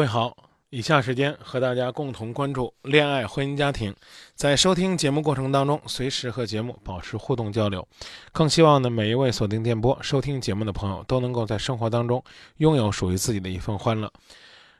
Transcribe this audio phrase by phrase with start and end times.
[0.00, 0.34] 位好，
[0.70, 3.94] 以下时间和大家共同关注恋爱、婚姻、家庭。
[4.34, 7.86] 在收听节目过程当中，随时和节目保持互动交流。
[8.32, 12.24] 更希望呢，每一位锁定电波收听节目的朋友都能够在生活当中
[12.56, 14.10] 拥有属于自己的一份欢乐。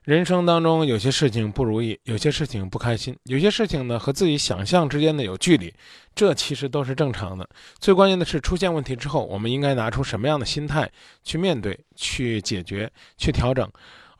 [0.04, 5.70] 人生当中有些事情不如意，有些事情不开心，有些事情呢和自己想象之间的有距离，
[6.14, 7.46] 这其实都是正常的。
[7.78, 10.91] 最关键的是，出现问题之后，我们应该拿出什么样的心态
[11.22, 13.70] 去面对、去解决、去调整。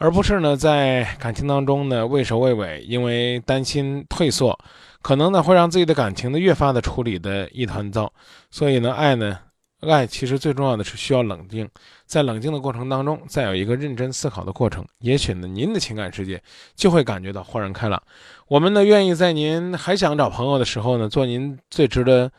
[0.03, 4.59] 而不是呢，在感情当中呢畏首畏尾，因为担心退缩，
[5.03, 8.11] 可能呢会让自己的感情呢越发的处理的一团糟。
[8.51, 9.39] 所以呢，爱呢，
[9.81, 11.69] 爱其实最重要的是需要冷静，
[12.06, 16.43] 在冷静的过程当中，再有一个认真思考的过程，也许呢，您的情感世界
[16.75, 18.03] 就会感觉到豁然开朗。
[18.48, 22.33] 我们呢，愿意在您还想找朋友的时候呢，做您最值得，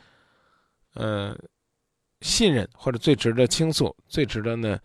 [0.94, 1.32] 呃，
[2.22, 4.76] 信任或者最值得倾诉、最值得呢，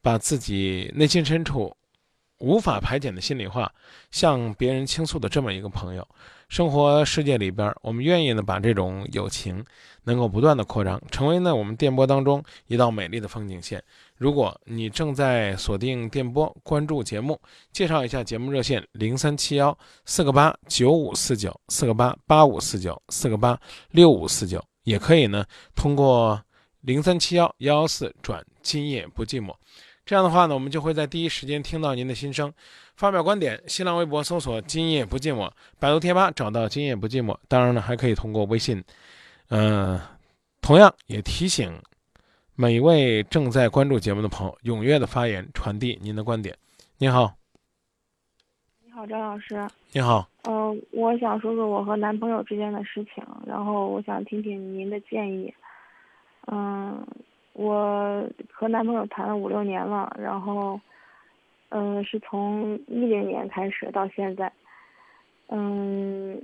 [0.00, 1.76] 把自己内心深处。
[2.38, 3.72] 无法排解的心里话，
[4.10, 6.06] 向别人倾诉的这么一个朋友，
[6.48, 9.64] 生活世界里边，我们愿意呢把这种友情
[10.04, 13.82] 能够不断的扩张，成为呢我们电波当中一道美丽的风景线。
[14.16, 17.40] 如果你正在锁定电波关注节目，
[17.72, 23.58] 介绍一下节目热线零三七幺四个八九五四九四个八八五四九四个八
[23.90, 25.44] 六五四九，也可以呢
[25.74, 26.40] 通过
[26.82, 29.54] 零三七幺幺幺四转今夜不寂寞。
[30.06, 32.52] 这样的话呢，我们就会在第一时间听到您的心声，
[32.94, 33.60] 发表观点。
[33.66, 35.50] 新浪微博搜索“今夜不寂寞”，
[35.80, 37.36] 百度贴吧找到“今夜不寂寞”。
[37.48, 38.82] 当然呢，还可以通过微信。
[39.48, 40.02] 嗯、呃，
[40.62, 41.76] 同样也提醒
[42.54, 46.56] 每一位正在关注节目的朋友，踊跃的发言，传递您的观点。
[46.98, 47.34] 你好，
[48.84, 49.66] 你好，张老师。
[49.90, 50.28] 你好。
[50.44, 55.52] 嗯、呃，我想说说我和男朋友之间的事情，然后我想听听您的建议。
[56.46, 57.04] 嗯。
[57.58, 58.22] 我
[58.52, 60.78] 和男朋友谈了五六年了，然后，
[61.70, 64.52] 嗯、呃，是从一零年开始到现在，
[65.48, 66.38] 嗯，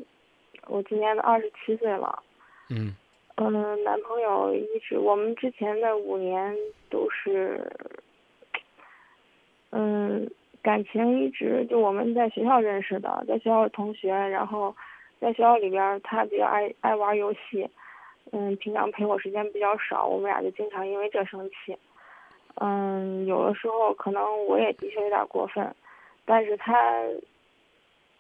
[0.69, 2.23] 我今年都二十七岁了，
[2.71, 2.97] 嗯，
[3.35, 6.57] 嗯、呃，男朋友一直，我们之前的五年
[6.89, 7.71] 都是，
[9.69, 10.27] 嗯，
[10.63, 14.75] 感情一直就我们在学校认识的，在学校同学，然后
[15.21, 17.69] 在学校里边他比较爱爱玩游戏。
[18.31, 21.77] 嗯，平常陪我时间比较少，我们俩就经常因为这生气。
[22.55, 25.75] 嗯，有的时候可能我也的确有点过分，
[26.25, 27.03] 但是他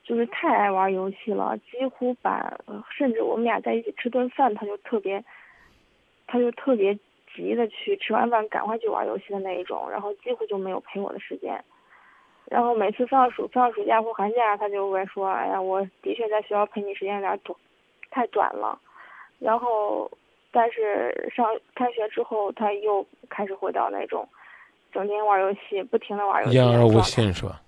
[0.03, 2.59] 就是太爱玩游戏了，几乎把
[2.91, 5.23] 甚至我们俩在一起吃顿饭，他就特别，
[6.27, 6.99] 他就特别
[7.35, 11.63] 急的去吃完饭赶快去玩游戏的那一种，然后几乎就没有陪我的时间。
[12.51, 17.59] 然后每次放暑放暑假或寒假，他就会说：“哎呀，我的确在学校陪你时间有点短，
[18.11, 18.79] 太短了。”
[19.43, 20.09] 然后，
[20.53, 21.45] 但是上
[21.75, 24.29] 开学之后，他又开始回到那种
[24.93, 26.57] 整天玩游戏、不停的玩游戏。
[26.57, 27.61] 言而无信是吧？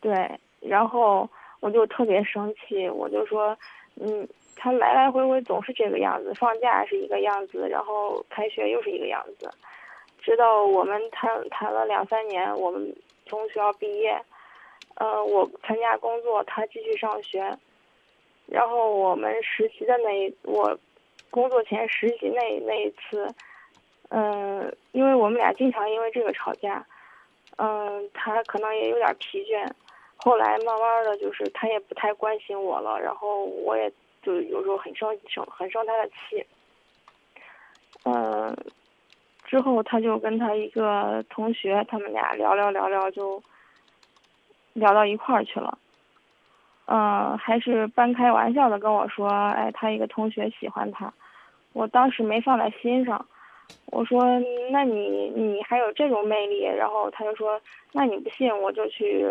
[0.00, 1.26] 对，然后
[1.60, 3.56] 我就特别生气，我就说，
[3.98, 9.50] 嗯，他来来回回总是这个样子，放假是一个样子，然后开学又是一个样子，
[10.20, 12.94] 直到我们谈谈了两三年，我们
[13.24, 14.20] 从学校毕业，
[14.96, 17.56] 呃，我参加工作，他继续上学。
[18.50, 20.78] 然后我们实习的那一，我
[21.30, 23.34] 工作前实习那那一次，
[24.08, 26.86] 嗯，因为我们俩经常因为这个吵架，
[27.58, 29.70] 嗯，他可能也有点疲倦，
[30.16, 33.92] 后来慢慢的就是他也不太关心我了，然后我也
[34.22, 36.46] 就有时候很生生很生他的气，
[38.04, 38.56] 嗯，
[39.44, 43.42] 之后他就跟他一个同学，他们俩聊聊聊聊就
[44.72, 45.78] 聊到一块儿去了。
[46.88, 51.12] 嗯，还是半开玩笑的跟我说，哎，他一个同学喜欢他，
[51.74, 53.24] 我当时没放在心上。
[53.92, 54.24] 我说，
[54.70, 56.64] 那你你还有这种魅力？
[56.64, 57.60] 然后他就说，
[57.92, 59.26] 那你不信我就去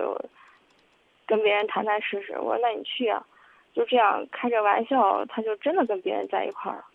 [1.25, 2.33] 跟别人谈谈试试。
[2.39, 3.25] 我说，那你去啊。
[3.73, 6.85] 就这样开着玩笑，他就真的跟别人在一块儿了。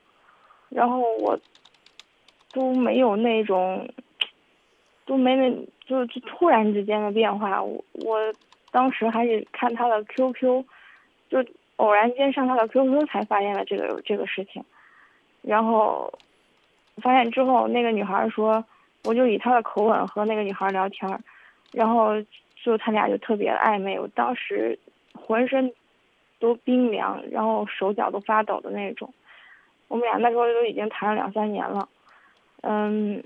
[0.68, 1.38] 然后我
[2.52, 3.88] 都没有那种，
[5.06, 5.48] 都没那，
[5.86, 7.62] 就是突然之间的变化。
[7.62, 8.18] 我我
[8.72, 10.64] 当时还是看他的 QQ，
[11.28, 11.44] 就
[11.76, 14.64] 偶然间上他的 QQ 才发现了这个这个事情。
[15.42, 16.12] 然后
[16.96, 18.64] 发现之后，那个女孩说，
[19.04, 21.22] 我就以他的口吻和那个女孩聊天，
[21.70, 22.14] 然后
[22.64, 24.00] 就他俩就特别暧昧。
[24.00, 24.78] 我当时
[25.14, 25.72] 浑身
[26.40, 29.12] 都冰凉，然后手脚都发抖的那种。
[29.88, 31.86] 我们俩那时候都已经谈了两三年了，
[32.62, 33.22] 嗯，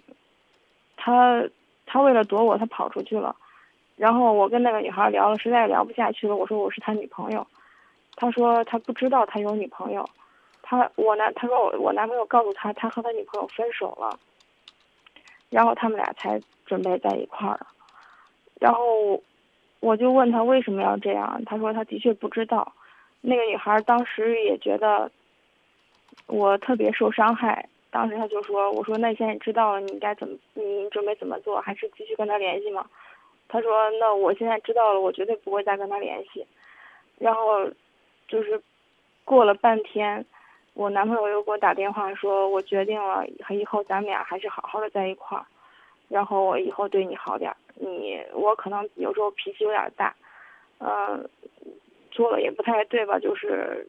[0.96, 1.44] 他
[1.86, 3.36] 他为了躲我，他跑出去了。
[3.96, 7.46] 然后我跟那个女孩聊了，实在聊不下去了，我说我是他女朋友。
[8.14, 10.08] 他说他不知道他有女朋友，
[10.62, 14.18] 他我男他说我我男朋友告诉他他和他女朋友分手了，
[15.50, 17.66] 然后他们俩才准备在一块儿。
[18.60, 19.22] 然后
[19.80, 22.72] 我就问他为什么要这样，他说他的确不知道。
[23.20, 25.10] 那个女孩当时也觉得。
[26.28, 30.36] 我特别受伤害，当时他就说：“我说那现在知道了，你该怎么？
[30.54, 31.60] 你准备怎么做？
[31.60, 32.84] 还是继续跟他联系吗？”
[33.48, 36.46] 他说：“那我现在知道了，我绝对不会再跟他联系。”
[37.18, 37.68] 然后，
[38.28, 38.60] 就是
[39.24, 40.24] 过了半天，
[40.74, 45.44] 我男朋友又给我打电话说：“我决定了，以后咱们俩还是好好的在一块儿。
[46.08, 47.56] 然后我以后对你好点儿。
[47.74, 50.14] 你我可能有时候脾气有点大，
[50.78, 51.28] 嗯，
[52.10, 53.18] 做了也不太对吧？
[53.18, 53.86] 就是。”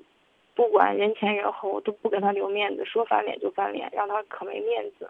[0.57, 5.07] 不管人前人后，我都不给他留面子，说翻脸就翻脸，让他可没面子。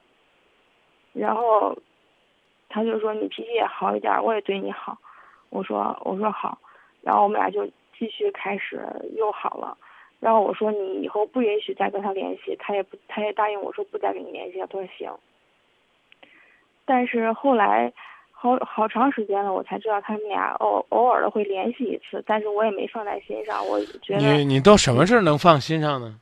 [1.14, 1.74] 然后，
[2.70, 4.98] 他就说你脾气也好一点，我也对你好。
[5.50, 6.58] 我说我说好，
[7.02, 7.66] 然后我们俩就
[7.98, 8.82] 继续开始
[9.16, 9.78] 又好了。
[10.20, 14.60] 然后我说你以后不允许再跟他联系，他也不他也答应我说不再跟你联系。
[14.60, 15.12] 他说行。
[16.86, 17.94] 但是后来。
[18.40, 23.68] 好好长时间了，我才知道他们俩偶偶尔的会联系一次，但是我也没放在心上。
[23.68, 26.20] 我觉得你你都什么事能放心上呢？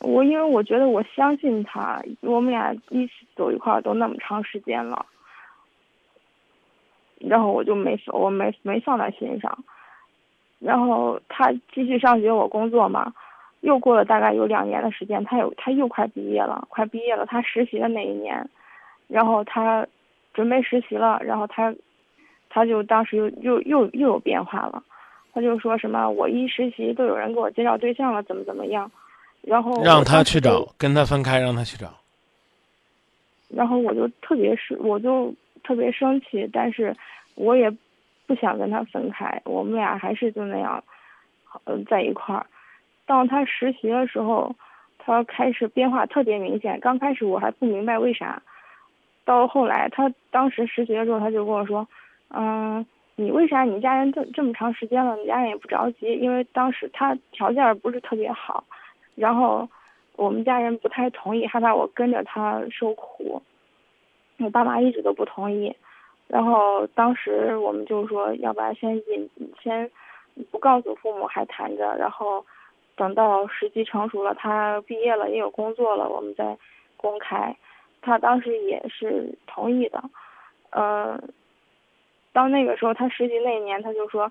[0.00, 5.04] 我因为我觉得我相信他，我们俩一起走一块儿都那么长时间了，
[7.18, 9.64] 然后我就没我没没放在心上。
[10.60, 13.12] 然后他继续上学，我工作嘛，
[13.60, 18.48] 又过了大概有两年的时间，他有他又快毕业了，快毕业了，他实习的那一年。
[19.08, 19.86] 然后他
[20.34, 21.74] 准备实习了，然后他
[22.48, 24.82] 他就当时又又又又有变化了，
[25.32, 28.90] 他就说什么我一实习都有人给我介绍对象了，怎么怎么样，
[29.42, 31.92] 然后让他去找，跟他分开，让他去找。
[33.48, 36.94] 然后我就特别是我就特别生气，但是
[37.34, 37.70] 我也
[38.26, 40.82] 不想跟他分开，我们俩还是就那样，
[41.64, 42.46] 嗯，在一块儿。
[43.06, 44.54] 到他实习的时候，
[44.98, 48.42] 他开始变化特别明显，刚开始我还不明白为啥。
[49.24, 51.88] 到后来，他当时实习的时候，他就跟我说
[52.28, 52.84] ：“嗯，
[53.16, 56.12] 你为啥你家人这这么长时间了，你家人也不着急？
[56.20, 58.62] 因为当时他条件不是特别好，
[59.18, 59.68] 然后
[60.16, 63.42] 我们家人不太同意，害怕我跟着他受苦。
[64.38, 65.74] 我爸妈一直都不同意，
[66.28, 69.28] 然后当时我们就说，要不然先隐
[69.62, 69.90] 先
[70.50, 72.46] 不告诉父母还谈着，然后
[72.94, 76.56] 等到时机成熟了，他毕业了也有工作了，我们再
[76.96, 77.56] 公开。”
[78.00, 80.00] 他当时也是同意的，
[80.70, 81.20] 嗯，
[82.32, 84.30] 到那个时候他实习那一年，他就说，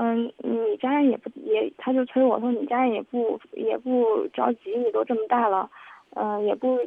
[0.00, 5.68] 嗯，你家人也不也，他就催我说，你家人也不也不着急，你都这么大了，
[6.14, 6.78] 嗯，也不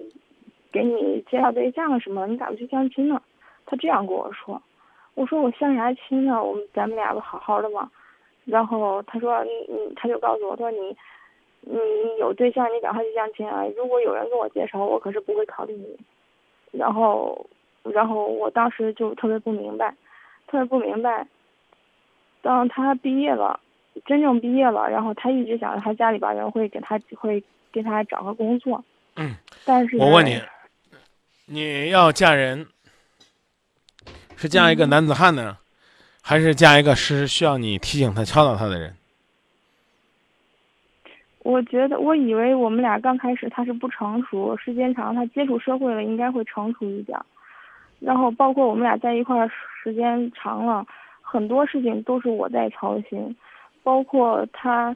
[0.72, 3.22] 给你介绍对象什么，你咋不去相亲呢？
[3.66, 4.62] 他这样跟我说，
[5.16, 6.42] 我说我相啥亲呢？
[6.42, 7.92] 我们咱们俩不好好的吗？
[8.46, 10.96] 然后他说，你你，他就告诉我说你。
[11.64, 11.78] 你
[12.20, 13.64] 有对象，你赶快去相亲啊！
[13.78, 15.96] 如果有人跟我介绍，我可是不会考虑你。
[16.72, 17.46] 然后，
[17.84, 19.96] 然后我当时就特别不明白，
[20.48, 21.28] 特别不明白。
[22.42, 23.60] 当他毕业了，
[24.06, 28.84] 真正毕业了，然后他一直想着他家里边人会给他会给他找个工作。
[29.16, 29.36] 嗯。
[29.66, 29.98] 但是。
[29.98, 30.42] 我问你，
[31.46, 32.68] 你要嫁人，
[34.36, 35.58] 是嫁一个男子汉呢，
[36.22, 38.96] 还是嫁一个是需要你提醒他、敲导他的人？
[41.44, 47.20] 我觉得，我以为我们俩刚开始他是不成熟，时间长他接触社会了应该会成熟一点。
[48.00, 49.50] 然后包括我们俩在一块儿
[49.84, 50.86] 时间长了，
[51.32, 53.36] 很多事情都是我在操心，
[53.84, 54.96] 包括他，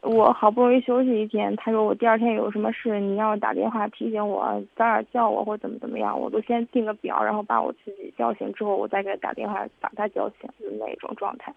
[0.00, 11.52] 我好不容易休息一天，他说我第二天有什么事，你要打电话提醒我，早点叫我或怎么怎么样，我都先定个表，然后把我自己叫醒之后，我再给他打电话把他叫醒的那种状态。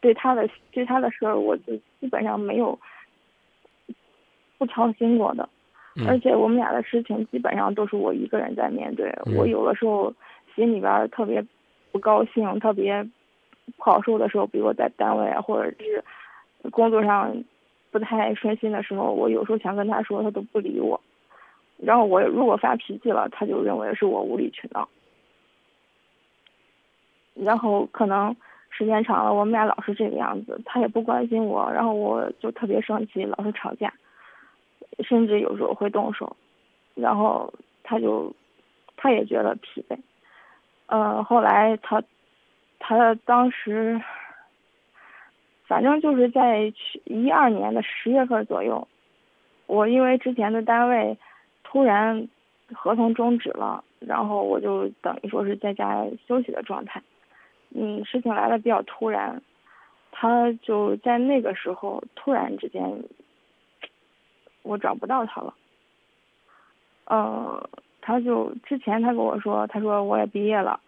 [0.00, 2.78] 对他的对他的事儿，我就基本上没有。
[4.58, 5.48] 不操心过的，
[6.06, 9.10] 而且我们俩的事情基本上都是我一个人在面对。
[9.34, 10.12] 我有的时候
[10.54, 11.42] 心里边特别
[11.92, 13.02] 不高兴，特别
[13.76, 16.04] 不好受的时候，比如我在单位啊，或者是
[16.70, 17.44] 工作上
[17.90, 21.00] 不太顺心的时候，我有时候想跟他说，他都不理我。
[21.76, 24.88] 然后我如果发脾气了，他就认为是我无理取闹。
[27.34, 28.36] 然后可能
[28.68, 33.92] 时间长了，我们俩老是这个样子，他也不关心我，然后我就特别生气，老是吵架，
[35.00, 36.36] 甚至有时候会动手。
[36.94, 37.50] 然后
[37.82, 38.34] 他就
[38.96, 39.96] 他也觉得疲惫。
[40.90, 42.02] 呃，后来他
[42.78, 44.00] 他当时
[45.66, 46.72] 反正就是在
[47.04, 48.86] 一二年的十月份左右，
[49.66, 51.16] 我因为之前的单位。
[51.62, 52.26] 突然，
[52.74, 57.00] 合同终止了，然后我就等于说是在家休息的状态。
[57.72, 59.40] 嗯，事情来的比较突然，
[60.10, 63.04] 他就在那个时候突然之间，
[64.64, 65.54] 我找不到他了。
[67.04, 67.70] 呃，
[68.10, 70.80] 他就之前他跟我说，他说我也毕业了，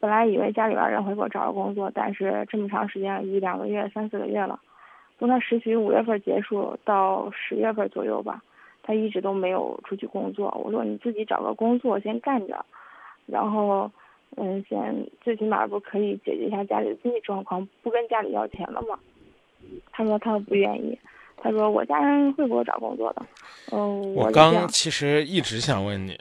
[0.00, 4.58] 本来以为家里边人会给我找个工作，但是这么长时间一两个月、三四个月了，
[5.18, 8.42] 从他实习五月份结束到十月份左右吧。
[8.86, 12.62] 他一直都没有出去工作，我说你自己找个工作先干着，
[13.24, 13.90] 然后，
[14.36, 18.98] 嗯，先最起码不可以解决一下家里的经济状况，不跟家里要钱了嘛？
[19.90, 20.98] 他说他不愿意，
[21.38, 23.22] 他说我家人会给我找工作的。
[23.72, 26.18] 嗯，我刚其实一直想问你，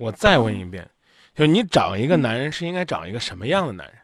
[0.00, 0.88] 我再问一遍，
[1.34, 3.96] 就你找一个男人是应该找一个什么样的男人？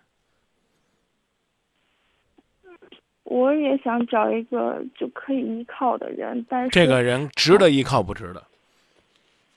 [3.24, 8.44] 我也想找一个就可以依靠的人，但是这个人值得依靠不值得？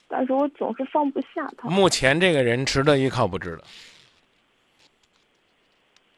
[0.08, 1.68] 但是我总是放不下他。
[1.68, 3.64] 目前这个人值得依靠不值得？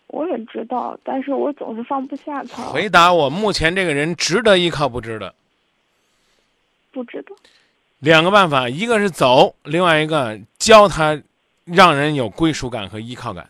[0.06, 2.62] 我也知道，但是我总是放不下他。
[2.62, 5.34] 回答我，目前这个人值得依靠不值得？
[6.92, 7.34] 不知道。
[8.02, 11.22] 两个办法，一个是走，另外一个教他，
[11.64, 13.48] 让人有归属感和依靠感。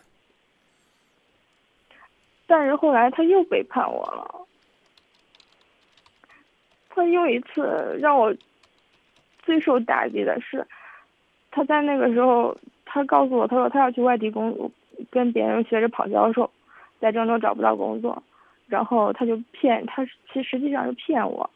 [2.45, 4.45] 但是后来他又背叛我了，
[6.91, 8.31] 他又一次让我
[9.41, 10.63] 最受打击的是，
[11.49, 12.55] 他在那个时候，
[12.85, 14.69] 他告诉我，他说他要去外地工作，
[15.09, 16.47] 跟别人学着跑销售，
[16.99, 18.21] 在郑州找不到工作，
[18.67, 21.49] 然后他就骗他，其实际上是骗我，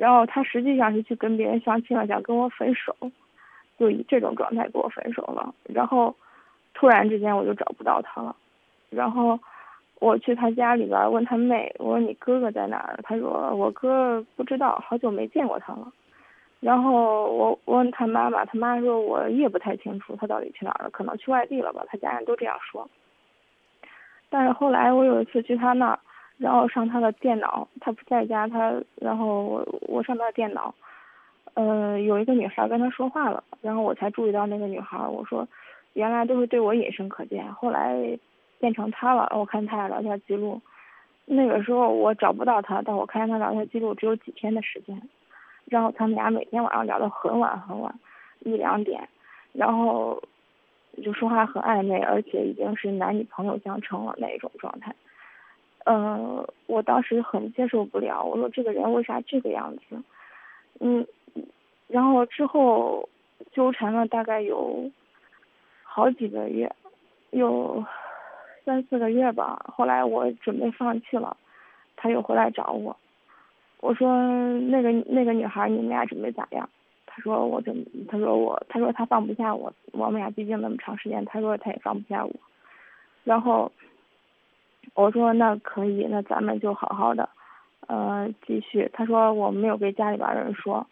[0.00, 2.96] 然后他实际上是去跟别人相亲了，想跟我分手，
[3.78, 6.14] 就以这种状态跟我分手了，然后
[6.72, 8.34] 突然之间我就找不到他了，
[8.88, 9.38] 然后。
[10.00, 12.98] 我去他家里边问他妹，我说你哥哥在哪儿？
[13.02, 15.92] 他说我哥不知道，好久没见过他了。
[16.58, 21.84] 然后我问他妈妈，他妈说我也不太清楚他到底去哪儿了，可能去外地了吧。
[21.86, 22.88] 他家人都这样说。
[24.30, 25.98] 但是后来我有一次去他那儿，
[26.40, 30.74] 然后上他的电脑，他不在家，他然后我我上他的电脑，
[31.54, 34.98] 呃，有一个女孩跟他说话了，然后我才注意到那个女孩。
[35.06, 35.46] 我说
[35.92, 38.18] 原来都是对我隐身可见，后来。
[38.60, 40.60] 变成他了，我看他俩聊天记录，
[41.24, 45.00] 那个时候我找不到他，但我看见他聊天记录只有几天的时间，
[45.64, 47.90] 然后他们俩每天晚上聊到很晚很晚，
[48.40, 49.08] 一两点，
[49.54, 50.22] 然后
[51.02, 54.94] 就说话很暧昧，而且已经是男女朋友相称了那一种状态，
[55.90, 59.82] 嗯，我当时很接受不了，我说这个人为啥这个样子，
[60.78, 61.04] 嗯，
[61.88, 63.08] 然后之后
[63.50, 64.88] 纠缠了大概有
[65.82, 66.70] 好几个月，
[67.30, 67.84] 有。
[68.62, 71.34] 三四个月吧，后来我准备放弃了，
[71.96, 72.94] 他又回来找我，
[73.80, 74.06] 我说
[74.68, 76.68] 那个那个女孩你们俩准备咋样？
[77.06, 77.74] 他说我准，
[78.06, 82.32] 他说我，他说他放不下我，我们俩毕竟那么长时间，他说他也放不下我，
[83.24, 83.72] 然后
[84.94, 87.28] 我说那可以，那咱们就好好的，
[87.86, 88.88] 呃，继续。
[88.92, 90.86] 他说我没有给家里边人说，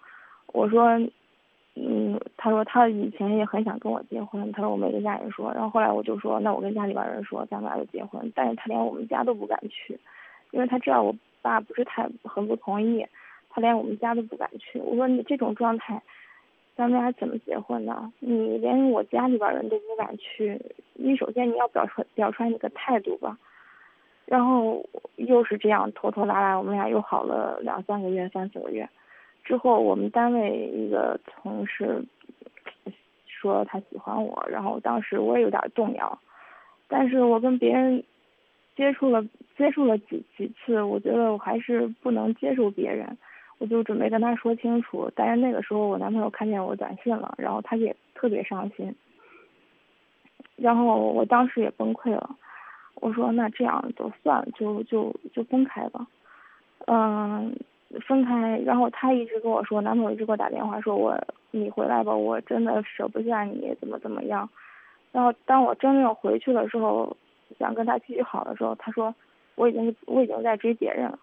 [0.53, 0.99] 我说。
[1.81, 9.97] 嗯，他说他以前也很想跟我结婚，他说我没跟家人说，然后后来我就说那我跟家里边人说，咱们俩就结婚，但是他连我们家都不敢去，
[10.51, 13.07] 因为他知道我爸不是太很不同意，
[13.49, 14.81] 他连我们家都不敢去。
[14.81, 16.03] 我说你这种状态，
[16.75, 18.13] 咱们俩怎么结婚呢？
[18.19, 20.61] 你连我家里边人都不敢去，
[20.95, 23.39] 你首先你要表出表出来你个态度吧。
[24.31, 24.85] 然后
[25.17, 28.87] 又是这样拖拖拉拉，我们俩又好了两三个月、三四个月。
[29.43, 32.05] 之后，我们单位一个同事
[33.27, 36.19] 说他喜欢我，然后当时我也有点动摇，
[36.89, 38.05] 但是我跟别人
[38.77, 39.25] 接触了
[39.57, 43.17] 接触了几几次，我觉得我还是不能接受别人，
[43.57, 45.11] 我就准备跟他说清楚。
[45.15, 48.95] 但是那个时候我男朋友看见我短信了，然后他也特别伤心，
[50.57, 52.37] 然后我当时也崩溃了，
[53.01, 56.07] 我说那这样就算了，就就就分开吧，
[56.87, 57.55] 嗯。
[58.07, 61.19] 分开，然后他一直跟我说，男朋友一直给我打电话，说我
[61.53, 64.47] 你回来吧，我真的舍不下你，怎么怎么样。
[65.11, 67.17] 然后当我真正回去的时候，
[67.59, 69.15] 想跟他继续好的时候，他说
[69.55, 71.19] 我已经我已经在追别人了。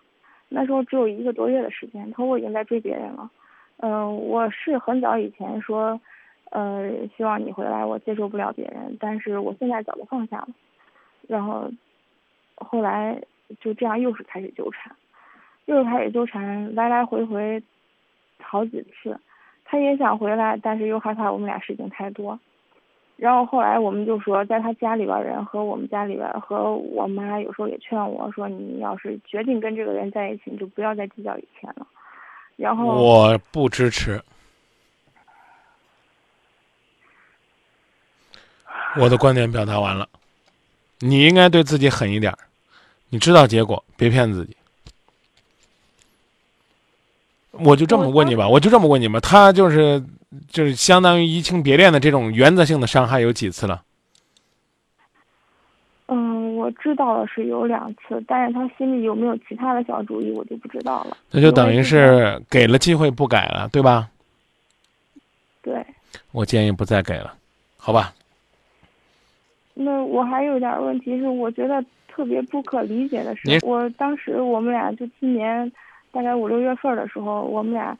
[0.49, 3.29] 那时候只有一个多月的时间，他说我已经在追别人了。
[3.77, 6.01] 嗯，我是很早以前说，
[6.49, 10.47] 呃，希望你回来，我接受不了别人，但是我现在早就放下了。
[11.27, 11.69] 然后
[12.55, 13.21] 后来
[13.59, 14.95] 就这样又是开始纠缠，
[15.65, 17.61] 又是开始纠缠，来来回回
[18.39, 19.19] 好几次。
[19.63, 22.39] 他也想回来，但是又害怕我们俩事情太多。
[23.17, 31.87] 然后后来我们就说，在他家里边人和我们家里边和我妈有时候也劝我说，你要是决定跟这个人在一起，你就不要再计较以前了。
[32.57, 34.21] 然后我不支持。
[38.99, 40.07] 我的观点表达完了，
[40.99, 42.33] 你应该对自己狠一点，
[43.09, 44.55] 你知道结果，别骗自己。
[47.51, 50.03] 我就这么问你吧，我就这么问你吧，他就是
[50.49, 53.81] 就是相当于移情别恋的这种原则性的伤害有几次了？
[56.07, 61.17] 嗯，我知道的是有两次，但是他心里有没有其他的小主意，我就不知道了。
[61.31, 64.09] 那就等于是给了机会不改了，对吧？
[65.61, 65.85] 对。
[66.31, 67.33] 我建议不再给了，
[67.77, 68.13] 好吧？
[69.75, 75.71] 那我还有点问题是，我觉得特别不可理解的是，我当时我们俩就今年。
[76.11, 77.93] 大概五六月份的时候，我们俩，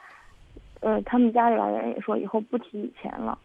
[0.80, 3.38] 呃，他们家里边人也说以后不提以前了，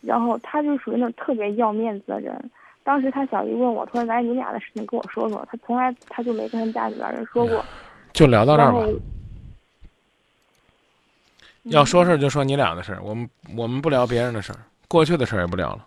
[0.00, 2.50] 然后他就属于那种特别要面子的人。
[2.84, 7.64] 当时他小姨问我，他说：“来，你俩的事情跟我说说。”他从来他就没跟他们家里边人说过。
[8.12, 8.86] 就聊到这儿吧。
[11.64, 15.84] 要说事儿就说你俩的事儿，我们我们不聊别人的事儿，过去的事儿也不聊了。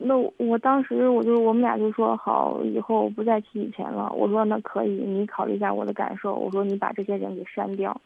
[0.00, 4.12] 那我当时我就我们俩就说好，以后不再提以前了。
[4.12, 6.34] 我说那可以，你考虑一下我的感受。
[6.34, 8.00] 我说你把这些人给删掉，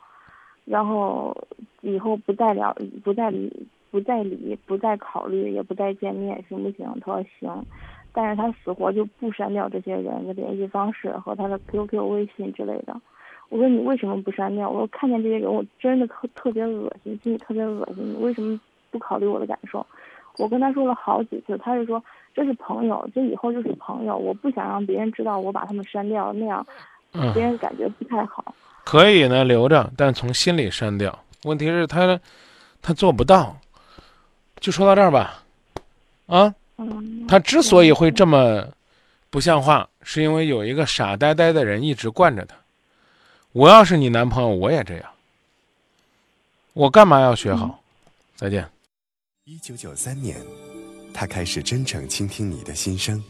[0.65, 1.37] 然后
[1.83, 6.87] 以后不再聊，不再理，不再理，不再考虑，也不再见面，行不行？
[7.01, 7.67] 他说行，
[8.13, 12.99] 但是他死活就不删掉这些人的联系方式和他的 QQ、微信之类的。
[13.51, 14.71] 我说你为什么不删掉？
[14.71, 18.15] 我说看见这些人我真的特特别恶心，心里特别恶心。
[18.15, 18.59] 你为什么
[18.91, 19.87] 不考虑我的感受？
[20.37, 22.03] 我跟他说了好几次，他就说
[22.35, 26.67] 这是朋友，这以后就是朋友，我不想让别人知道我把他们删掉，那样
[27.35, 28.55] 别人感觉不太好。
[28.85, 31.17] 可以呢，留着，但从心里删掉。
[31.45, 32.19] 问题是他
[32.81, 33.57] 他做不到。
[34.61, 35.43] 就说到这儿吧，
[36.27, 36.55] 啊，
[37.27, 38.65] 他之所以会这么
[39.29, 42.55] 不像话，是因为有一个傻呆呆的人一直惯着他。
[43.53, 45.05] 我要是你男朋友，我也这样。
[46.75, 47.81] 我干嘛要学好？
[48.37, 48.67] 再见。
[49.45, 50.41] 一九九三年，
[51.13, 53.21] 他开始真诚倾听你的心声。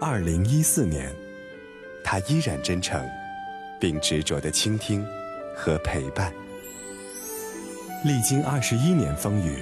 [0.00, 1.14] 二零一四年，
[2.02, 3.00] 他依然真诚，
[3.80, 5.06] 并执着的倾听
[5.54, 6.34] 和陪伴。
[8.04, 9.58] 历经二十一年风雨，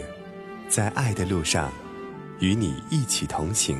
[0.70, 1.70] 在爱的路上，
[2.40, 3.78] 与你一起同行。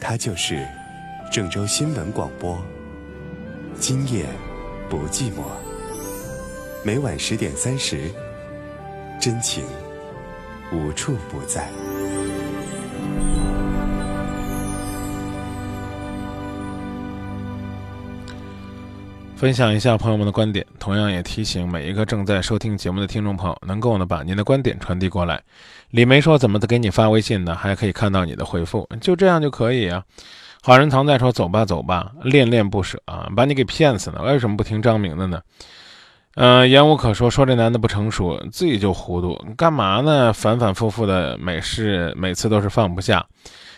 [0.00, 0.66] 他就是
[1.30, 2.60] 郑州新闻广播。
[3.78, 4.26] 今夜
[4.90, 5.44] 不寂寞，
[6.84, 8.10] 每晚十点三十。
[9.20, 9.64] 真情
[10.72, 11.68] 无处不在。
[19.36, 25.42] 分享一下朋友们的观点，同样也提醒每一个正在收听节目的听众朋友，能够呢把您的观点传递过来。
[25.90, 27.54] 李梅说：“怎么的给你发微信呢？
[27.54, 30.02] 还可以看到你的回复，就这样就可以啊。”
[30.62, 34.22] 好人藏在说：“走吧走吧，恋恋不舍啊，把你给骗死了。
[34.22, 35.40] 为什么不听张明的呢？”
[36.36, 40.30] 嗯，言无可说，说这男的不成熟，自己就糊涂，干嘛呢？
[40.34, 43.24] 反反复复的每事，每次都是放不下。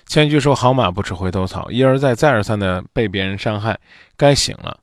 [0.07, 3.79] 千句说好马不吃回头草，一而再，再而三的被别人伤害，
[4.17, 4.77] 该醒了。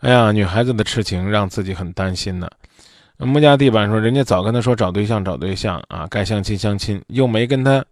[0.00, 2.48] 哎呀，女孩子的痴情让自己很担心呢。
[3.18, 7.84] 木家地板说，人家早跟他说找对象，找对象啊，该相亲相亲，又没跟他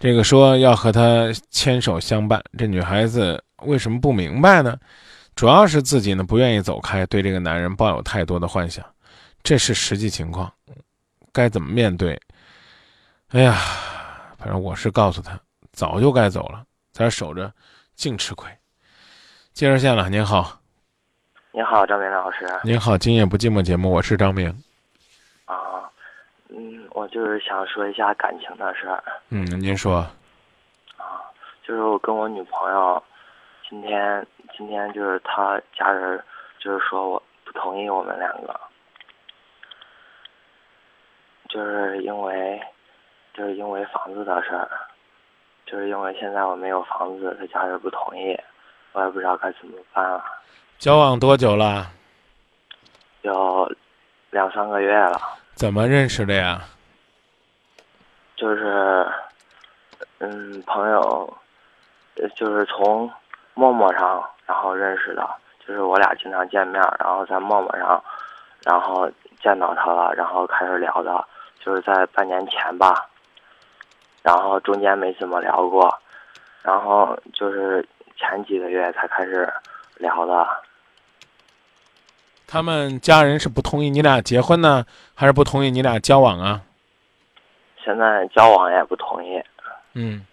[0.00, 4.76] 这个说要和他牵手相伴，这女孩子为什么不明白呢？
[5.38, 8.84] 主要是自己呢不愿意走开，对这个男人抱有太多的幻想，
[9.44, 10.52] 这是实际情况，
[11.32, 12.20] 该怎么面对？
[13.28, 13.54] 哎呀，
[14.36, 15.38] 反正我是告诉他，
[15.70, 17.52] 早就该走了，在这守着，
[17.94, 18.50] 净吃亏。
[19.52, 20.58] 接热线了，您好。
[21.52, 22.44] 您好，张明老师。
[22.64, 24.48] 您好，今夜不寂寞节目，我是张明。
[25.44, 25.88] 啊，
[26.48, 29.04] 嗯，我就是想说一下感情的事儿。
[29.28, 29.98] 嗯，您说。
[30.96, 31.22] 啊，
[31.64, 33.00] 就是我跟我女朋友，
[33.70, 34.26] 今天。
[34.58, 36.20] 今天就是他家人，
[36.58, 38.60] 就是说我不同意我们两个，
[41.48, 42.60] 就是因为，
[43.32, 44.68] 就是因为房子的事儿，
[45.64, 48.36] 就是因为现在我没有房子，他家人不同意，
[48.90, 50.24] 我也不知道该怎么办了。
[50.78, 51.92] 交往多久了？
[53.22, 53.72] 有
[54.30, 55.20] 两三个月了。
[55.54, 56.62] 怎么认识的呀？
[58.34, 59.06] 就是
[60.18, 61.32] 嗯，朋友，
[62.16, 63.08] 呃就是从
[63.54, 65.28] 陌陌上然后认识的，
[65.64, 68.02] 就是我俩经常见面，然后在陌陌上，
[68.64, 69.06] 然后
[69.42, 71.22] 见到他了，然后开始聊的，
[71.62, 73.06] 就是在半年前吧，
[74.22, 75.94] 然后中间没怎么聊过，
[76.62, 79.52] 然后就是前几个月才开始
[79.96, 80.48] 聊的，
[82.46, 86.62] 他们家人是不同意你俩结婚呢，还是不同意你俩交往啊？
[87.84, 89.42] 现在交往也不同意，
[89.92, 90.24] 嗯，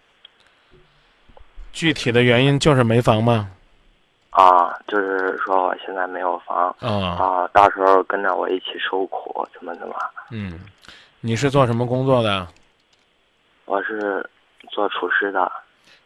[1.70, 3.50] 具体的原因就是没房吗？
[4.36, 6.68] 啊，就是说我现在没有房。
[6.80, 9.94] 啊，啊，到时候跟着我一起受苦，怎么怎么？
[10.30, 10.60] 嗯，
[11.20, 12.46] 你是做什么工作的？
[13.64, 14.28] 我是
[14.70, 15.50] 做厨师的，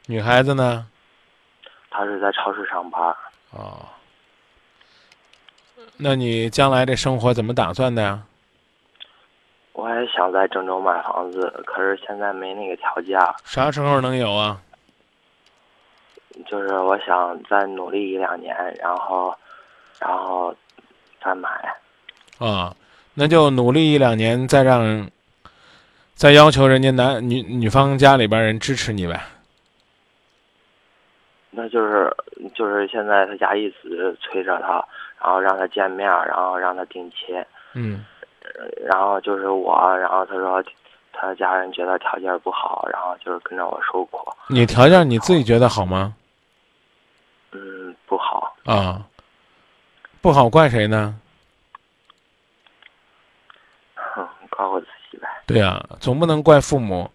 [0.07, 0.87] 女孩子呢？
[1.91, 3.03] 她是在超市上班。
[3.51, 3.85] 哦，
[5.97, 8.23] 那你将来这生活怎么打算的呀？
[9.73, 13.19] 我也想在郑州买房子，可是现在没那个条件。
[13.45, 14.61] 啥时候能有啊？
[16.47, 19.35] 就是我想再努力一两年，然后，
[20.01, 20.55] 然后
[21.23, 21.49] 再买。
[22.39, 22.75] 啊，
[23.15, 25.09] 那就努力一两年，再让，
[26.15, 29.21] 再要求人家男女女方家里边人支持你呗。
[31.51, 32.15] 那就是
[32.55, 34.83] 就是现在他家一直催着他，
[35.21, 38.05] 然后让他见面，然后让他定亲，嗯，
[38.87, 40.63] 然后就是我，然后他说
[41.13, 44.19] 他家人觉得条件不好，然后就是跟着我受苦。
[44.49, 46.15] 你条件你自己觉得好吗？
[47.53, 48.57] 嗯，不好。
[48.65, 49.05] 啊，
[50.21, 51.19] 不好怪谁呢？
[53.95, 55.29] 哼， 怪我自己呗。
[55.47, 57.11] 对呀、总不能怪父母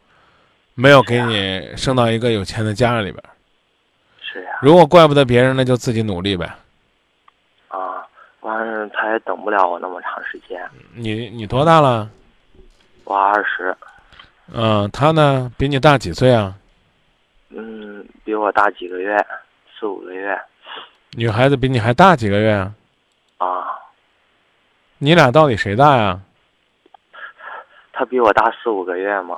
[0.73, 3.23] 没有给你生到一个有钱的家里边。
[4.21, 4.59] 是呀。
[4.61, 6.45] 如果怪不得别人，那就自己努力呗。
[7.69, 8.05] 啊，
[8.41, 10.59] 完了他也等不了我那么长时间。
[10.93, 12.09] 你你多大了？
[13.05, 13.75] 我二十，
[14.51, 15.51] 嗯、他呢？
[15.57, 16.55] 比你大几岁啊？
[17.49, 19.15] 嗯，比我大几个月，
[19.79, 20.39] 四五个月。
[21.11, 22.73] 女孩子比你还大几个月啊？
[23.37, 23.47] 啊，
[24.97, 26.19] 你俩到底谁大呀？
[27.93, 29.37] 她比我大四五个月嘛。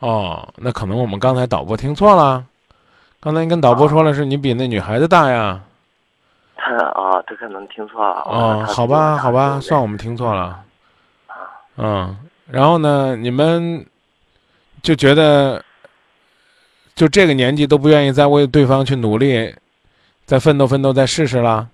[0.00, 2.44] 哦，那可能我们刚才导播听错了。
[3.18, 5.60] 刚才你跟导播说了，是你比那女孩子大呀。
[6.54, 8.22] 他啊，他可能听错了。
[8.26, 10.62] 哦，好吧，好吧，算我们听错了。
[11.76, 12.16] 嗯，
[12.48, 13.84] 然后呢，你们
[14.82, 15.64] 就觉得，
[16.96, 19.54] 就这个年纪都不愿意再为对方去努力，
[20.24, 21.68] 再奋斗奋斗，再试试啦？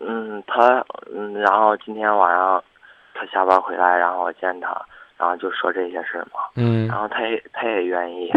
[0.00, 2.62] 嗯，他嗯，然后今天晚上
[3.14, 4.70] 他下班回来，然后我见他，
[5.16, 6.40] 然后就说这些事儿嘛。
[6.56, 8.28] 嗯然后他也他也愿意，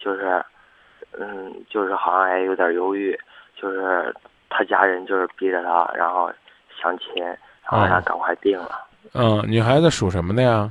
[0.00, 0.44] 就是，
[1.16, 3.16] 嗯，就是好像也有点犹豫，
[3.54, 4.12] 就是
[4.50, 6.32] 他家人就是逼着他，然后
[6.82, 8.84] 相亲，然后让他哦赶快定了。
[9.14, 10.68] 嗯，女孩子属什么的呀？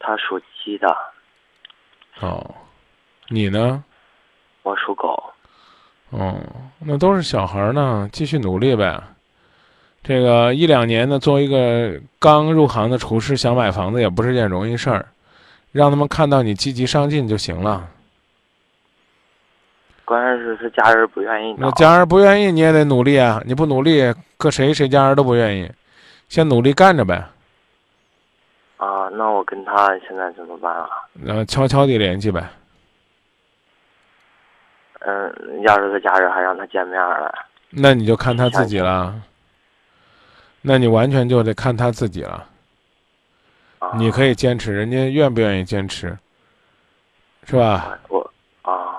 [0.00, 0.88] 她属鸡的，
[2.20, 2.44] 哦，
[3.32, 3.82] 你呢？
[4.62, 5.20] 我属狗。
[6.10, 6.36] 哦，
[6.78, 9.02] 那都是小孩儿呢，继续努力呗。
[10.02, 15.06] 这个一两年呢，作为一个刚入行的厨师，想买房子也不是件容易事儿，
[15.72, 17.88] 让他们看到你积极上进就行了。
[20.04, 21.70] 关键是他家人不愿意那。
[21.70, 23.40] 家人不愿意，你也得努力啊！
[23.46, 25.70] 你不努力，搁谁谁家人都不愿意。
[26.28, 27.24] 先努力干着呗，
[28.76, 30.88] 啊，那我跟他现在怎么办啊？
[31.24, 32.50] 然后悄悄地联系呗。
[35.04, 37.34] 嗯，要是他家人还让他见面了，
[37.70, 39.14] 那你就看他自己了。
[40.60, 42.46] 那你完全就得看他自己了。
[43.80, 46.16] 啊，你可以坚持，人家愿不愿意坚持，
[47.42, 47.98] 是吧？
[48.08, 48.20] 我
[48.62, 48.94] 啊，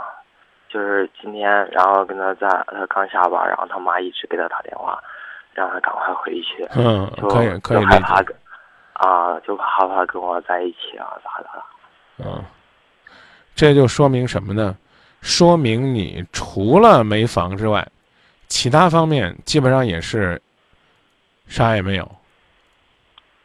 [0.67, 5.01] 就是今天，然后跟他在，他刚下班，然后他妈一直给他打电话，
[5.53, 7.99] 让他赶快回去，嗯，可以可以就害。
[8.01, 8.35] 怕跟
[8.93, 11.49] 啊，就害怕跟我在一起啊，咋的？
[12.25, 12.43] 嗯，
[13.55, 14.75] 这就说明什么呢？
[15.23, 17.87] 说明你除了没房之外，
[18.47, 20.39] 其他方面基本上也是
[21.47, 22.03] 啥也没有。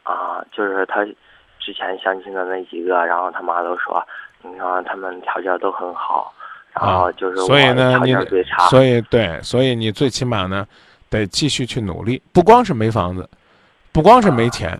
[0.03, 1.05] 啊，就是他
[1.57, 4.05] 之前相亲的那几个，然后他妈都说，
[4.43, 6.33] 你看他们条件都很好，
[6.73, 8.13] 然后就是所以呢，你。
[8.69, 10.67] 所以对，所以你最起码呢，
[11.09, 12.21] 得继续去努力。
[12.33, 13.27] 不光是没房子，
[13.93, 14.79] 不光是没钱，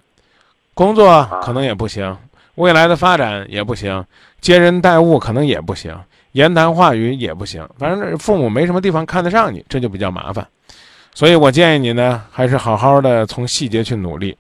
[0.73, 2.17] 工作可能也不行，
[2.55, 4.05] 未来的发展也不行，
[4.41, 5.97] 接人待物可能也不行，
[6.33, 7.67] 言谈话语也不行。
[7.77, 10.47] 反正父母没什么地方看得上你，这就比较麻烦。
[11.13, 14.37] 所以我建议你呢，还是好好的从细节去努力，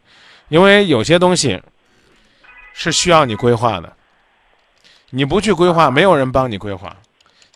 [0.49, 1.61] 因为有些东西
[2.73, 3.91] 是需要你规划的。
[5.09, 6.95] 你不去规划，没有人帮你规划。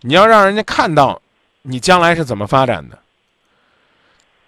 [0.02, 1.22] 你要让人家看到
[1.62, 2.98] 你将来是怎么发展的，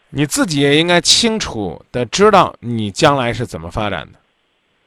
[0.10, 4.20] 你自己也应该清楚的知道你将来是怎么发展的。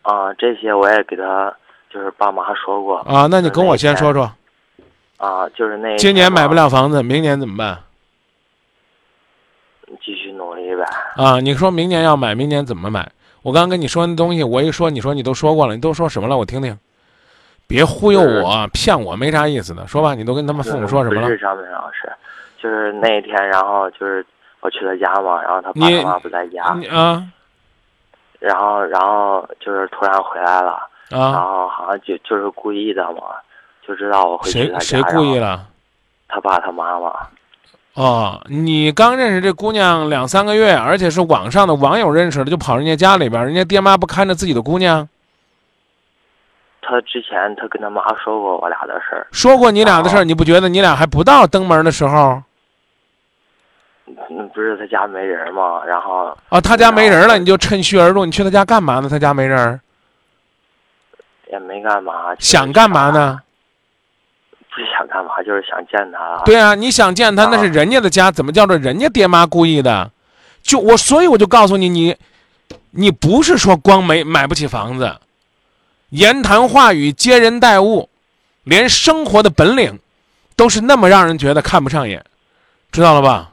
[0.03, 1.55] 啊，这些我也给他
[1.89, 4.31] 就是爸妈说过啊，那你跟我先说说，
[5.19, 7.79] 啊，就是那今年买不了房子，明年怎么办？
[10.01, 10.85] 继续努力呗。
[11.17, 13.11] 啊，你说明年要买，明年怎么买？
[13.43, 16.37] 我刚刚跟你说那东西，我一说，你说你都说过了，你都说什么了？
[16.37, 16.79] 我听听，
[17.67, 19.87] 别忽悠我、骗我，没啥意思的。
[19.87, 21.29] 说吧，你都跟他们父母说什么了不？
[21.29, 22.13] 是上面老师，
[22.61, 24.25] 就是那一天，然后就是
[24.61, 27.27] 我去他家嘛，然后他爸你他妈不在家，你啊
[28.39, 30.79] 然后然后就是突然回来了，
[31.09, 33.23] 然啊，后好像就就是故意的嘛，
[33.89, 35.67] 就知道我会去他家，谁谁故意了？
[36.29, 37.11] 他爸他妈妈，
[37.95, 45.09] 哦，你刚认识这姑娘两三个月，而且是网上的网友认识的，就跑人家家里边，人家爹妈不看着自己的姑娘，
[46.83, 52.43] 他之前他跟他妈说过我俩的事儿，说过你俩的事儿，哦你不觉得你俩还不到登门的时候
[54.29, 56.61] 嗯，不是他家没人嘛，然后啊？
[56.61, 59.09] 他家没人了，你就趁虚而入，你去他家干嘛呢？
[59.09, 59.81] 他家没人，
[61.51, 63.41] 也没干嘛，想干嘛呢？
[64.79, 66.41] 不是想干嘛，就是想见他。
[66.45, 70.09] 对啊，你想见他啊那是人家的家，怎么叫做人家爹妈故意的？
[70.63, 72.17] 就我，所以我就告诉你，你，
[72.93, 75.17] 你不是说光没买不起房子，
[76.11, 78.09] 言谈话语、接人待物，
[78.63, 79.99] 连生活的本领，
[80.55, 82.25] 都是那么让人觉得看不上眼，
[82.93, 83.51] 知道了吧？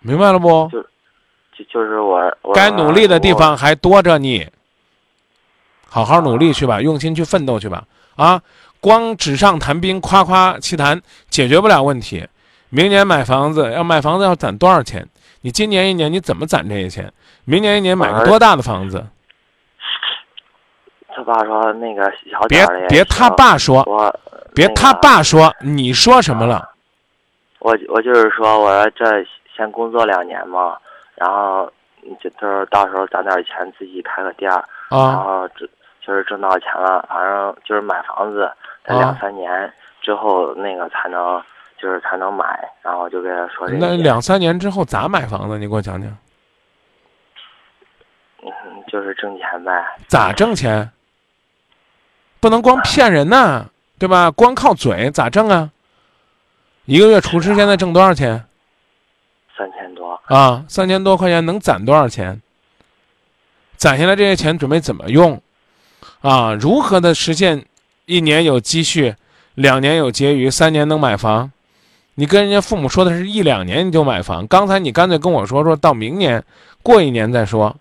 [0.00, 0.68] 明白了不？
[0.72, 4.48] 就就是我我该努力的地方还多着你，
[5.88, 7.84] 好好努力去吧，用心去奋斗去吧。
[8.16, 8.40] 啊，
[8.80, 12.26] 光纸上谈兵、夸夸其谈解决不了问题。
[12.70, 15.06] 明年买房子要买房子要攒多少钱？
[15.42, 17.12] 你今年一年你怎么攒这些钱？
[17.44, 19.06] 明年一年买个多大的房子？
[21.14, 22.40] 他爸说那个小
[22.88, 24.12] 别他爸说，我
[24.52, 26.70] 别他爸说，你说什么了？
[27.60, 29.24] 我我就是说，我说这
[29.56, 30.76] 先工作两年嘛，
[31.14, 31.70] 然后
[32.20, 35.64] 就就是到时候攒点钱自己开个店儿，然啊后这
[36.06, 38.50] 就是挣到钱了，反正就是买房子，
[38.84, 41.42] 在啊两三年之后那个才能
[41.78, 42.46] 就是才能买，
[42.82, 45.58] 然后就跟他说那两三年之后咋买房子？
[45.58, 46.10] 你给我讲讲，
[48.42, 48.50] 嗯，
[48.86, 49.72] 就是挣钱呗，
[50.06, 50.90] 咋挣钱？
[52.40, 53.64] 不能光骗人呐，
[53.98, 54.30] 对吧？
[54.30, 55.70] 光靠嘴咋挣啊？
[56.84, 58.44] 一个月厨师现在挣多少钱
[59.56, 60.62] 三千多，啊？
[60.68, 62.42] 三千多块钱能攒多少钱？
[63.76, 65.40] 攒下来这些钱准备怎么用？
[66.24, 67.66] 啊，如何的实现
[68.06, 69.14] 一年有积蓄，
[69.56, 71.52] 两年有结余，三年能买房？
[72.14, 76.42] 你跟人家父母说的是一两年你就买房，刚才你干脆跟我说说到明年，
[76.82, 77.76] 过一年再说。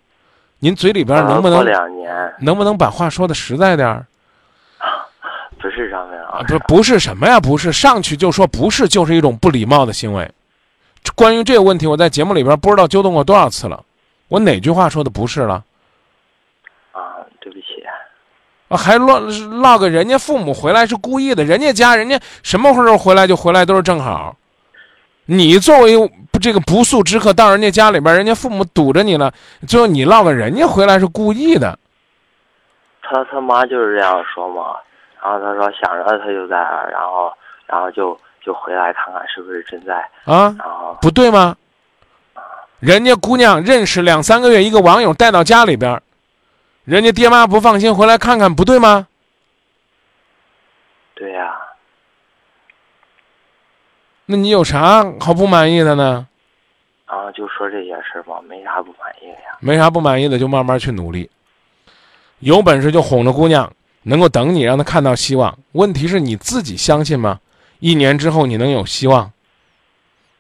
[0.60, 2.34] 您嘴里边能不过能两年？
[2.41, 4.06] 能不能把话说的实在点儿？
[5.58, 7.39] 不是上面啊，不不是什么呀？
[7.39, 10.29] 不是上去就说不是，就是一种不礼貌的行为。
[11.15, 13.82] 关于这个问题，我在节目里边不知道纠正过多少次了。
[14.27, 15.63] 我哪句话说的不是了？
[16.91, 17.91] 啊，对不起，啊，
[18.77, 24.36] 还落落个人家父母回来是故意的，人家家人家什么时候回来就回来都是正好。
[25.25, 25.93] 你作为
[26.41, 29.31] 这个不速之客到人家家里边，人家父母堵着你了，
[29.67, 31.77] 最后你落个人家回来是故意的。
[33.01, 34.75] 他他妈就是这样说嘛，
[35.23, 37.31] 然后他说想着他就在那儿，然后
[37.65, 39.93] 然后就就回来看看是不是真在，
[40.25, 41.55] 啊，然后不对吗？
[42.79, 46.03] 人家姑娘认识两三个月，一个网友带到家里边儿，
[46.86, 49.08] 人家爹妈不放心，回来看看，不对吗？
[51.15, 51.56] 对呀、
[54.26, 56.28] 那你有啥好不满意的呢？
[57.06, 59.58] 啊就说这些事儿嘛，没啥不满意的呀。
[59.62, 61.30] 没啥不满意的，就慢慢去努力。
[62.39, 65.58] 有本事就哄着姑娘，能够等你，让她看到希望。
[65.74, 67.39] 问题是你自己相信吗？
[67.80, 69.32] 一年之后你能有希望，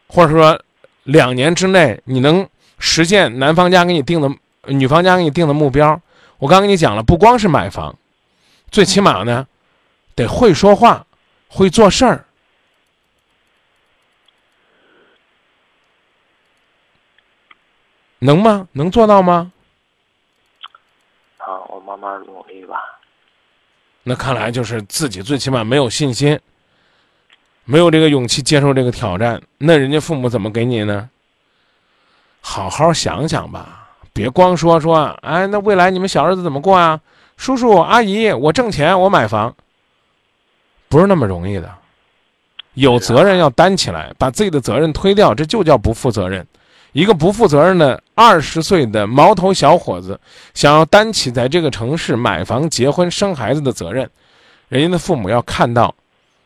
[0.07, 0.59] 或者说
[1.03, 2.45] 两年之内你能
[2.79, 4.29] 实现男方家给你定的、
[4.67, 6.01] 女方家给你定的目标？
[6.37, 7.97] 我刚跟你讲了，不光是买房，
[8.69, 9.47] 最起码呢，
[10.15, 11.05] 得会说话，
[11.47, 12.25] 会做事儿。
[18.19, 18.67] 能吗？
[18.71, 19.51] 能做到吗？
[21.37, 22.99] 啊，我慢慢努力吧。
[24.03, 26.39] 那看来就是自己最起码没有信心，
[27.65, 29.41] 没有这个勇气接受这个挑战。
[29.57, 31.09] 那人家父母怎么给你呢？
[32.39, 33.82] 好好想想吧，
[34.13, 37.01] 别光说说，哎，那未来你们小日子怎么过啊？
[37.35, 39.53] 叔叔阿姨，我挣钱，我买房，
[40.87, 41.69] 不是那么容易的。
[42.75, 46.45] 有责任要担起来，把自己的责任推掉，这就叫不负责任。
[46.91, 50.19] 一个不负责任的二十岁的毛头小伙子，
[50.53, 54.07] 想要担起在这个城市买房、结婚、生孩子的责任，
[54.69, 55.93] 人家的父母要看到，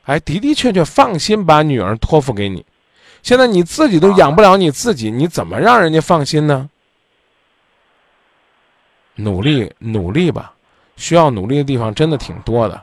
[0.05, 2.65] 哎，的的确确放心把女儿托付给你。
[3.23, 6.69] 现在你自己都养不了你自己，你怎么让人家放心呢？
[9.17, 10.53] 努力努力吧，
[10.95, 12.81] 需要努力的地方真的挺多的。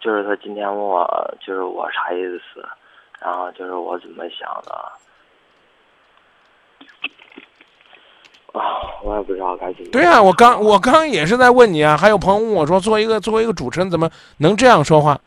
[0.00, 2.66] 就是他今天问我，就是我啥意思，
[3.20, 4.74] 然后就是我怎么想的，
[8.52, 8.60] 啊，
[9.02, 9.88] 我也不知道该怎么。
[9.90, 15.18] 对啊、我刚我刚也是在问你啊，还有朋友问我说，作为一个作为一个主持人，怎么能这样说话？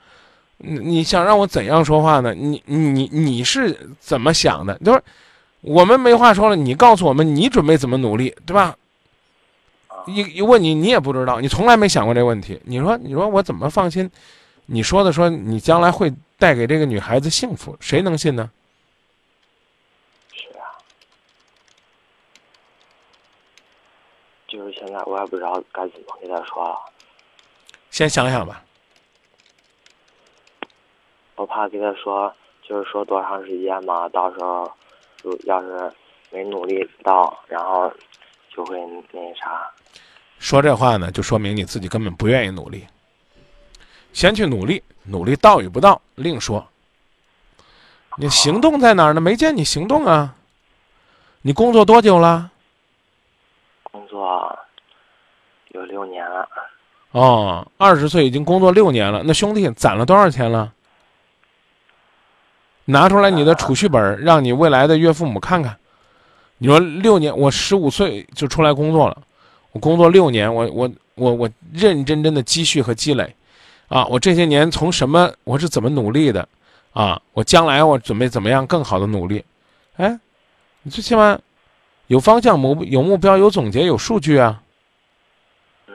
[0.60, 2.34] 你你想让我怎样说话呢？
[2.34, 4.78] 你你你是怎么想的？
[4.80, 5.02] 就是
[5.62, 8.78] 我们没话说了，你告诉我们你准备怎么努力，对吧？
[10.06, 12.62] 一一问你，你也不知道，你从来没想过这个问题。
[12.64, 14.10] 你说你说我怎么放心？
[14.68, 18.50] 你说的说你将来会带给这个女孩子幸福，谁能信呢？
[20.34, 20.80] 是啊，
[24.48, 26.78] 就是现在我也不知道该怎么跟他说了，
[27.92, 28.64] 先想想吧。
[31.36, 32.34] 我怕跟他说，
[32.68, 34.72] 就是说多长时间嘛，到时候
[35.28, 35.92] 就要是
[36.32, 37.92] 没努力到，然后
[38.50, 38.80] 就会
[39.12, 39.70] 那啥。
[40.40, 42.86] 说这话呢，就说明你自己根本不愿意努力。
[44.14, 46.66] 先去努力，努力到与不到另说。
[48.18, 49.20] 你行动在哪儿呢？
[49.20, 50.34] 没见你行动啊。
[51.42, 52.50] 你工作多久了？
[53.84, 54.58] 工作
[55.70, 56.48] 有六年了，
[57.12, 59.24] 哦，二十岁已经工作六年了。
[59.26, 60.74] 那兄弟攒了多少钱了？
[62.90, 65.76] 拿出来你的储蓄本儿，让你未来的岳父母看看。
[66.58, 69.18] 你说六年，我十五岁就出来工作了，
[69.74, 73.36] 我工作六年，我我我我认认真真的积蓄和积累，
[73.90, 76.48] 啊，我这些年从什么，我是怎么努力的，
[76.94, 79.44] 啊，我将来我准备怎么样更好的努力，
[79.98, 80.18] 哎，
[80.84, 81.38] 你最起码
[82.08, 84.62] 有方向、目有目标、有总结、有数据啊。
[85.88, 85.94] 嗯，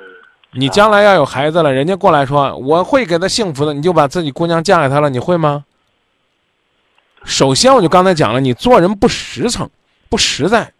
[0.53, 5.65] 你将来要有孩子了，人家过来说我会给他幸福的，你就把自己姑娘嫁给他了，你会吗？
[7.25, 9.69] 首先，我就刚才讲了，你做人不实诚，
[10.09, 10.73] 不实在，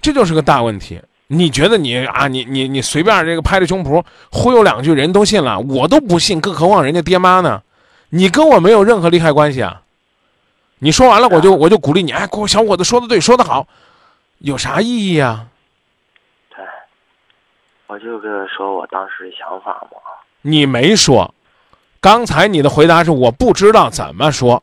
[0.00, 1.00] 这就是个大问题。
[1.28, 7.62] 你觉得你啊，你你你随便这个拍着胸脯忽悠两句，人都信了，我都不信，更何况人家爹妈呢？
[8.10, 9.82] 你跟我没有任何利害关系啊！
[10.78, 13.66] 你说完了，我就我就鼓励你，哎，小伙子说的对，说的好，
[14.38, 15.46] 有啥意义啊？
[16.50, 16.64] 对，
[17.88, 19.98] 我就跟他说我当时想法嘛。
[20.42, 21.34] 你没说，
[22.00, 24.62] 刚才你的回答是我不知道怎么说。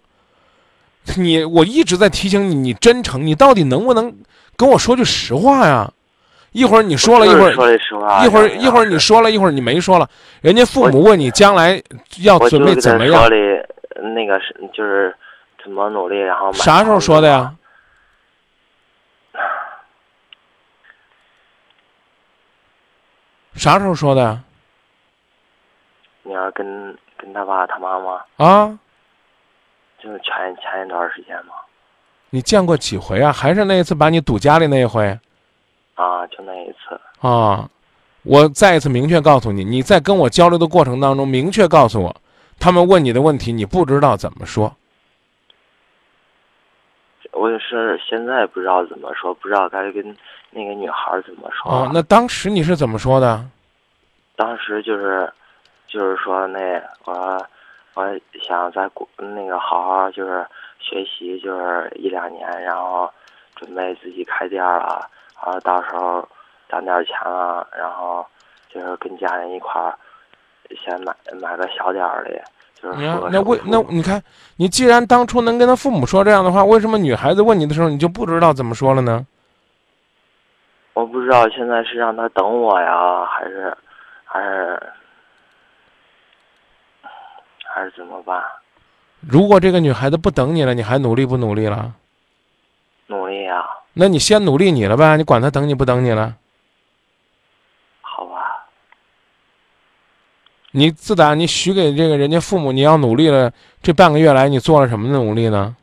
[1.18, 4.16] 你我一直在提醒你，你真诚，你到底能不能
[4.56, 5.92] 跟我说句实话呀？
[6.52, 10.08] 一会儿你说了一会儿，说的实话，一会儿一会儿你说了一会儿你没说了，
[10.42, 11.82] 人家父母问你将来
[12.22, 13.30] 要准备怎么样
[14.14, 15.16] 那个是就是
[15.64, 17.54] 怎么努力，然后买啥时候说的呀？
[23.56, 24.40] 啥时候说的呀？
[26.24, 28.80] 你要跟跟他爸他妈妈，啊，
[30.04, 31.54] 就是前前一段时间嘛，
[32.30, 33.32] 你见过几回啊？
[33.32, 35.18] 还是那一次把你堵家里那一回？
[35.96, 37.70] 啊，就那一次，啊，
[38.24, 42.14] 我再一次明确告诉你，你在跟我交流的过程当中，明确告诉我，
[42.60, 44.76] 他们问你的问题，你不知道怎么说。
[47.32, 50.04] 我也是现在不知道怎么说，不知道该跟
[50.50, 51.72] 那个女孩怎么说。
[51.72, 53.46] 哦，那当时你是怎么说的？
[54.36, 55.32] 当时就是，
[55.88, 57.48] 就是说那我
[57.96, 60.46] 我想在国那个好好就是
[60.80, 63.10] 学习，就是一两年，然后
[63.56, 65.08] 准备自己开店了，
[65.44, 66.28] 然后到时候
[66.70, 68.26] 攒点钱了，然后
[68.70, 69.98] 就是跟家人一块儿
[70.84, 72.44] 先买买个小点儿的，
[72.82, 74.22] 就是你看说，那为那你看，
[74.58, 79.26] 你既然当初能跟他父母说这样的话，为什么女孩子问你的时候，你就不知道怎么说了呢？
[80.94, 83.76] 我不知道现在是让他等我呀，还是
[84.26, 84.82] 还是
[87.74, 88.44] 还是怎么办？
[89.20, 91.94] 如果这个女孩子不等你了，你还努力不努力了？
[93.08, 96.36] 努力啊，那你先努力你了呗，你管她等你不等你了？
[98.02, 98.68] 好吧，
[100.72, 105.76] 你自打你许给这个人家父母你要努力了，这半个月来你做了什么努力呢？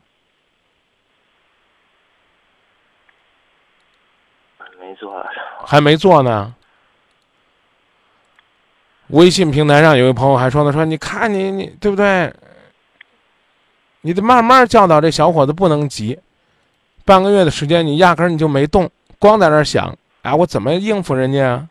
[4.79, 5.29] 没做了。
[5.65, 6.53] 还没做呢。
[9.11, 12.33] 微信平台上有一朋友还说呢，说你看你你对不对？
[14.01, 16.17] 你得慢慢教导这小伙子，不能急。
[17.05, 18.89] 半个月的时间，你压根儿你就没动，
[19.19, 21.67] 光在那儿想，啊，我怎么应付人家？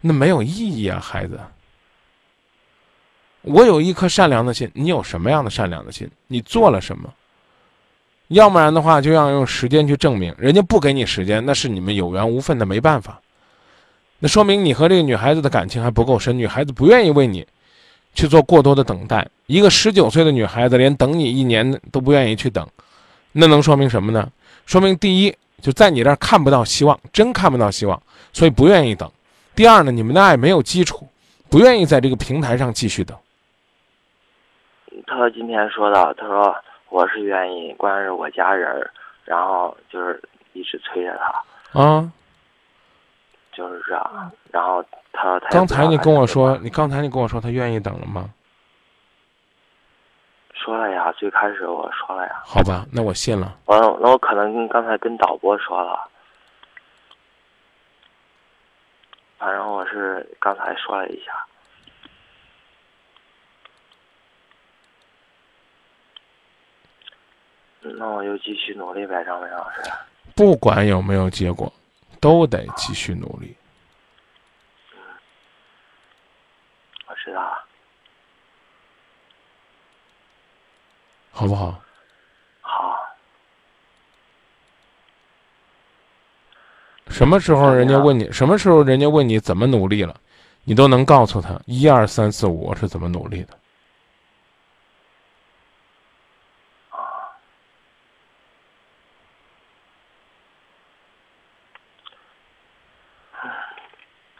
[0.00, 1.38] 那没有意义啊，孩子。
[3.42, 6.10] 我有一颗善良的心，你有什么样的善良的心？
[6.26, 7.12] 你做了什么？
[8.28, 10.34] 要不然的话，就要用时间去证明。
[10.38, 13.20] 人家不给你时间，那是你们有缘无分的，没办法。
[14.20, 17.46] 那说明你和这个女孩子的感情还不够深，女孩子不愿意为你
[18.14, 19.26] 去做过多的等待。
[19.46, 22.66] 一个十九岁的女孩子连等你一年都不愿意去等，
[23.32, 24.28] 那能说明什么呢？
[24.66, 28.02] 说明第一，就在你这儿看不到希望，真看不到希望，
[28.32, 29.10] 所以不愿意等。
[29.54, 31.08] 第二呢，你们的爱没有基础，
[31.48, 33.16] 不愿意在这个平台上继续等。
[35.06, 36.54] 他今天说的，他说
[36.90, 38.90] 我是愿意，关键是我家人儿，
[39.24, 40.20] 然后就是
[40.52, 41.18] 一直催着
[41.72, 42.12] 他，啊，
[43.58, 44.32] 就是这样。
[44.52, 44.82] 然后
[45.12, 48.30] 他他刚才你跟我说，你刚才你跟我说他愿意等了吗？
[50.54, 53.58] 说了呀，最开始我说了呀，好吧，那我信了。
[53.66, 56.08] 完了，那我可能跟刚才跟导播说了，
[59.38, 61.32] 反正我是刚才说了一下。
[67.82, 69.80] 嗯那我就继续努力呗，张明老师。
[70.34, 71.72] 不管有没有结果，
[72.20, 73.56] 都得继续努力。
[77.06, 77.64] 我知道了，
[81.30, 81.80] 好不好？
[82.60, 82.98] 好，
[87.08, 90.14] 什么时候人家问你，什么时候人家问你怎么努力了，
[90.64, 93.58] 你都能告诉他一二三四五我是怎么努力的。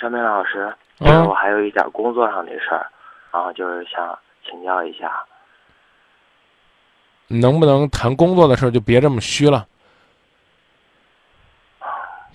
[0.08, 2.86] 张明老师，就是我啊，还有一点工作上的事儿，
[3.30, 5.22] 然后就是想请教一下。
[7.26, 9.66] 能不能谈工作的事儿就别这么虚了，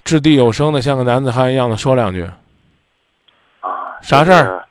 [0.03, 2.29] 掷地有声的像个男子汉一样的说两句。
[3.61, 4.63] 啊，啥事儿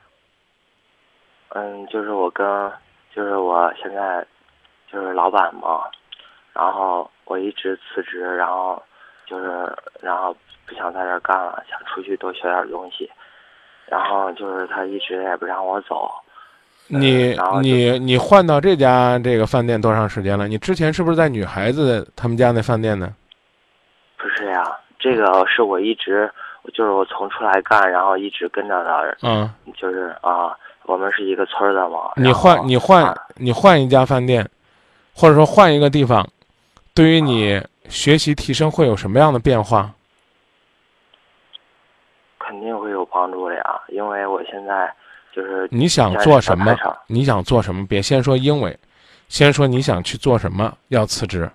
[1.49, 2.71] 嗯，就是我跟，
[3.13, 4.25] 就是我现在
[4.89, 5.83] 就是老板嘛，
[6.53, 8.81] 然后我一直辞职，然后
[9.25, 10.33] 就是然后
[10.73, 13.07] 不想在这儿干了，想出去多学点东西，
[13.85, 16.09] 然后就是他一直也不让我走。
[16.87, 20.47] 你你你换到这家这个饭店多长时间了？
[20.47, 23.13] 你之前是不是在女孩子他们家那饭店呢？
[24.17, 24.63] 不是呀，
[24.99, 26.29] 这个是我一直
[26.73, 32.13] 就是我从出来干，然后一直跟着的，嗯，就是啊，我们是一个村的嘛。
[32.15, 34.49] 你换你换啊你换一家饭店，
[35.13, 36.27] 或者说换一个地方，
[36.95, 39.91] 对于你学习提升会有什么样的变化？
[42.53, 44.93] 肯定会有帮助的呀，因为我现在
[45.33, 46.77] 就是你想做什么？
[47.07, 47.83] 你想做什么？
[47.87, 48.77] 别先说因为，
[49.27, 51.49] 先说你想去做什么，要辞职。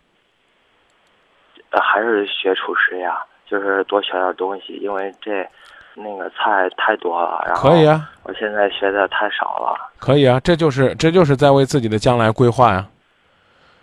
[1.70, 5.48] 呃还是学厨师呀，就是多学点东西，因为这
[5.94, 12.84] 那个菜太多了，然后可以啊，我现在学的太少了可以啊，这就是这就是在为自己的将来规划呀。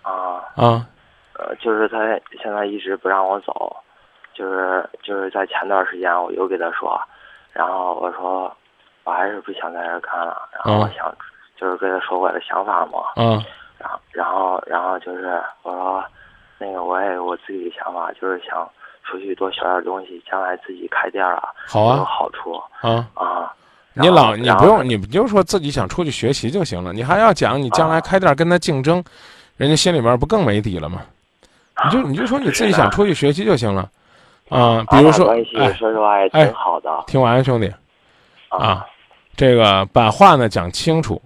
[0.01, 0.85] 啊，啊，
[1.39, 1.97] 呃，就是他
[2.43, 3.73] 现在一直不让我走，
[4.35, 6.99] 就是就是在前段时间我又给他说，
[7.53, 8.55] 然后我说
[9.03, 11.15] 我还是不想在这儿干了，然后我嗯想
[11.59, 13.41] 就是跟他说我的想法嘛，嗯，
[13.79, 16.03] 然后然后然后就是我说
[16.57, 18.69] 那个我也有我自己的想法，就是想
[19.03, 23.53] 出去多学点东西，将来自己开店啊，有好啊好处啊，啊。
[23.97, 29.01] 你老你不用你不就说自己想出去学习就行了，你还要讲你将来开店跟他竞争，
[29.55, 31.01] 人家心里边不更没底了吗？
[31.85, 33.89] 你就 你就说你自己想出去学习就行了，
[34.49, 37.03] 啊，比如说关系哎，说实话也哎挺好的。
[37.07, 37.71] 听完兄弟。
[38.49, 38.85] 啊，
[39.35, 41.21] 这个把话呢讲清楚，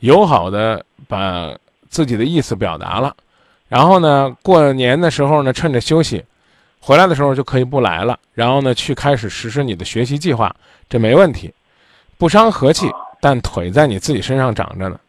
[0.00, 1.54] 友好的把
[1.88, 3.14] 自己的意思表达了，
[3.68, 6.22] 然后呢，过年的时候呢，趁着休息，
[6.80, 10.54] 回来的时候就可以不来了，然后呢，去开始实施你的学习计划，
[10.88, 11.54] 这没问题，
[12.18, 12.90] 不伤和气，
[13.20, 15.00] 但腿在你自己身上长着呢。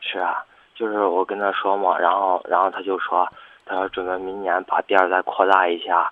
[0.00, 0.42] 是啊，
[0.74, 3.28] 就是我跟他说嘛，然后然后他就说，
[3.66, 6.10] 他说准备明年把店儿再扩大一下，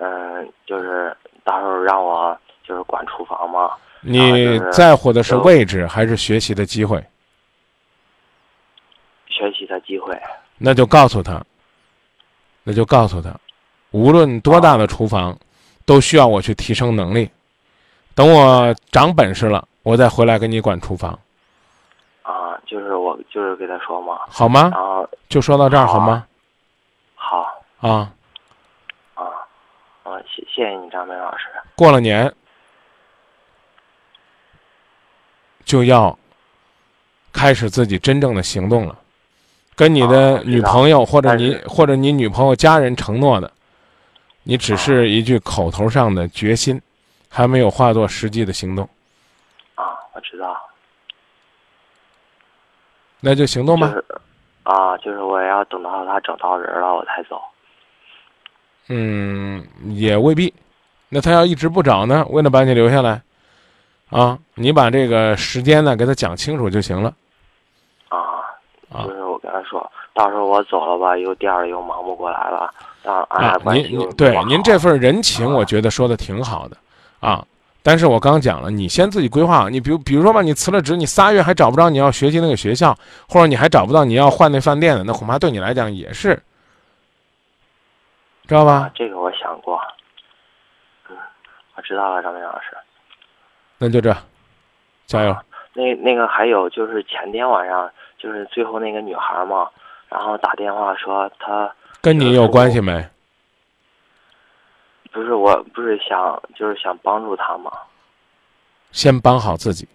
[0.00, 3.70] 嗯，就是到时候让我就是管厨房嘛，
[4.00, 7.02] 你在乎的是位置还是学习的机会？
[9.28, 10.18] 学习的机会。
[10.58, 11.42] 那就告诉他，
[12.62, 13.34] 那就告诉他，
[13.90, 15.36] 无论多大的厨房，
[15.84, 17.30] 都需要我去提升能力。
[18.14, 21.18] 等我长本事了，我再回来给你管厨房，
[22.22, 24.72] 啊，就是我就是跟他说嘛，好吗？
[24.74, 26.26] 啊就说到这儿好吗？
[27.14, 28.10] 好啊，
[30.56, 32.32] 谢谢谢你张明老师，过了年
[35.66, 36.18] 就要
[37.30, 38.98] 开始自己真正的行动了，
[39.74, 43.52] 跟你的啊女朋友或者你或者你女朋友家人承诺的，
[44.44, 46.80] 你只是一句口头上的决心，
[47.28, 48.88] 还没有化作实际的行动，
[49.74, 50.56] 啊，我知道，
[53.20, 53.92] 那就行动吧。
[54.62, 57.38] 啊，就是我要等到他找到人了我才走。
[58.88, 60.52] 嗯，也未必。
[61.08, 62.26] 那他要一直不找呢？
[62.30, 63.22] 为了把你留下来，
[64.10, 67.12] 啊，你把这个时间呢给他讲清楚就行了。
[68.08, 68.18] 啊，
[68.92, 72.70] 啊就是我跟他说，到时候我走了吧，又店儿又忙不过来了，
[73.02, 76.76] 让俺俩啊，关系您您对您这份人情，我觉得说的挺好的
[77.20, 77.44] 啊。
[77.82, 79.68] 但是我刚讲了，你先自己规划。
[79.70, 82.92] 你比如比如说吧，你辞了职，你仨月还找不着你要学习那个学校，
[83.28, 86.42] 或者你还找不到你要换那饭店的，那恐怕对你来讲也是，
[88.46, 89.80] 知道吧啊？，这个我想过。
[91.08, 91.16] 嗯，
[91.74, 92.76] 我知道了，张明老师。
[93.78, 94.16] 那就这，
[95.06, 95.36] 加油！
[95.74, 99.68] 那那个还有就是前天晚上，就是最后那个女孩嘛，
[100.08, 101.70] 然后打电话说她
[102.00, 103.06] 跟你有关系没？
[105.12, 107.70] 不是我不是想就是想帮助她嘛，
[108.92, 109.86] 先帮好自己，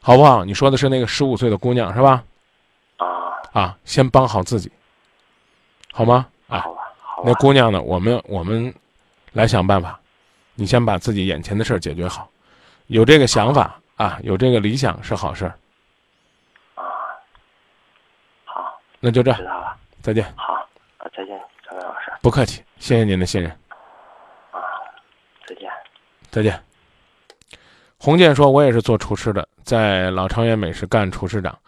[0.00, 0.44] 好不好？
[0.44, 2.24] 你说的是那个十五岁的姑娘是吧？
[2.96, 3.06] 啊，
[3.52, 4.72] 啊，先帮好自己，
[5.92, 6.26] 好吗？
[6.48, 6.83] 啊，好吧
[7.26, 7.80] 那，姑娘呢？
[7.80, 8.72] 我们我们
[9.32, 9.98] 来想办法，
[10.54, 12.30] 你先把自己眼前的事儿解决好，
[12.88, 15.58] 有这个想法啊，有这个理想是好事儿。
[16.74, 16.84] 啊，
[18.44, 20.52] 好，那就这，知道了，再见，好，
[20.98, 23.50] 啊，再见，张明老师，不客气，谢谢您的信任，
[24.50, 24.60] 啊，
[25.46, 25.70] 再见。
[26.30, 26.62] 再见。
[27.96, 31.58] 洪建说：“我也是做厨师的，在老长远美食干厨师长，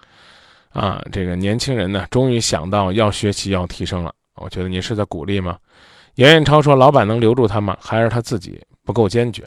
[0.75, 4.15] 啊，这个年轻人呢，终于想到要学习要提升了。
[4.37, 5.59] 我觉得您是在鼓励吗？”
[6.17, 7.77] 严彦超说：“老板能留住他吗？
[7.81, 9.45] 还是他自己不够坚决？”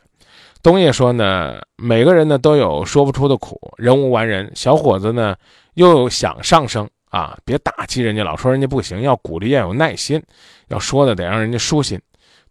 [0.62, 4.52] 东叶说呢：“每个人呢都有说不出的苦，人无完人。
[4.54, 5.36] 小伙子呢
[5.74, 10.22] 又想上升啊，别打击人家，老说人家不行，要鼓励，要有耐心，
[10.68, 12.00] 要说的得让人家舒心。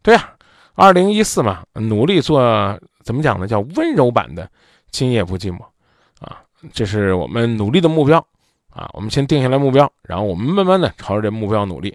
[0.02, 0.32] 对呀、
[0.74, 2.40] 二零一四嘛，努力做
[3.04, 3.46] 怎么讲呢？
[3.46, 4.50] 叫温柔版的
[4.90, 5.60] 今夜不寂寞
[6.18, 6.40] 啊，
[6.72, 8.18] 这是我们努力的目标
[8.70, 8.88] 啊。
[8.94, 11.94] 我们先定下来目标，然后我们慢慢的朝着这目标努力。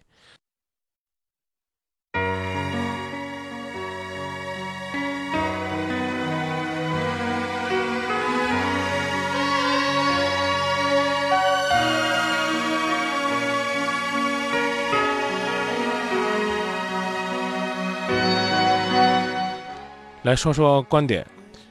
[20.23, 21.25] 来说说观点，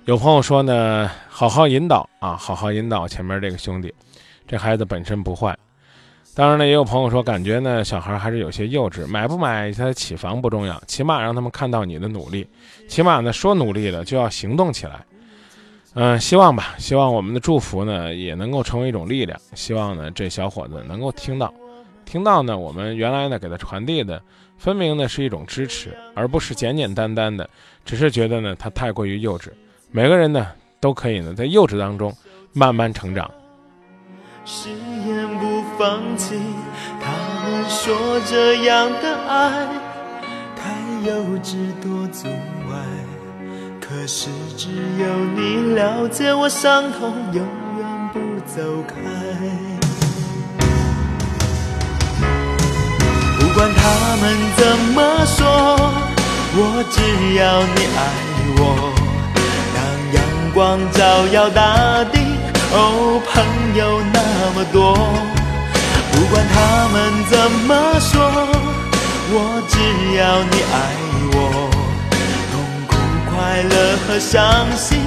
[0.04, 3.92] 有朋友说呢，好好引导啊，好好引导前面这个兄弟，
[4.46, 5.56] 这孩子本身不坏。
[6.34, 12.46] 当然呢，也有朋友说，感觉呢小孩还是有些幼稚，买不买他起房不重要，起码让他们看到你的努力，
[12.86, 15.02] 起码呢说努力了就要行动起来。
[15.94, 21.50] 嗯、希望吧，希望我们的祝福呢也能够成为一种力量，希望呢这小伙子能够听到，
[22.04, 24.22] 听到呢我们原来呢给他传递的，
[24.62, 27.50] 分明呢是一种支持，而不是简简单单的。
[27.84, 29.48] 只是觉得呢，他太过于幼稚。
[29.90, 30.46] 每个人呢，
[30.78, 32.14] 都可以呢，在幼稚当中
[32.52, 33.28] 慢慢成长。
[34.44, 36.36] 誓言不放弃，
[37.00, 37.10] 他
[37.42, 39.66] 们说这样的爱
[40.54, 40.70] 太
[41.08, 42.28] 幼稚多阻
[42.70, 42.86] 碍，
[43.80, 44.68] 可是只
[45.00, 47.44] 有你了解我伤痛，永
[47.78, 49.71] 远不走开。
[53.62, 54.22] 管他们
[54.56, 55.46] 怎么说，
[56.56, 56.98] 我只
[57.34, 58.02] 要你爱
[58.58, 58.60] 我。
[59.76, 59.78] 当
[60.14, 60.18] 阳
[60.52, 62.18] 光照耀大地，
[62.72, 63.32] 哦，朋
[63.76, 64.18] 友那
[64.56, 64.96] 么多。
[66.10, 67.38] 不管他们怎
[67.68, 68.10] 么说，
[69.30, 69.78] 我只
[70.16, 70.76] 要你爱
[71.36, 71.70] 我。
[72.50, 72.54] 痛
[72.88, 72.90] 苦、
[73.30, 73.74] 快乐
[74.08, 74.98] 和伤心，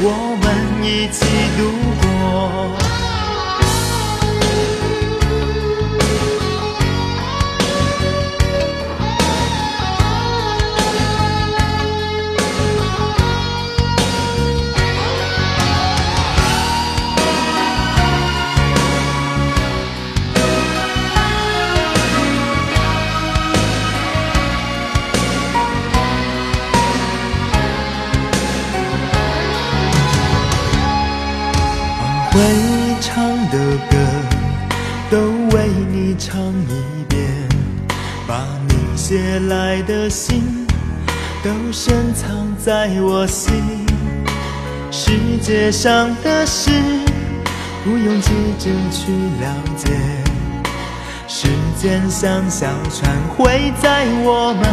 [0.00, 0.44] 我们
[0.82, 1.22] 一起
[1.56, 1.62] 度
[2.02, 2.93] 过。
[32.34, 32.40] 会
[33.00, 33.58] 唱的
[33.88, 33.96] 歌
[35.08, 35.18] 都
[35.56, 36.36] 为你唱
[36.68, 37.24] 一遍，
[38.26, 40.42] 把你写来的信
[41.44, 43.54] 都深藏在我心。
[44.90, 46.72] 世界上的事
[47.84, 49.92] 不用急着去了解，
[51.28, 51.46] 时
[51.80, 54.64] 间像小船会载我们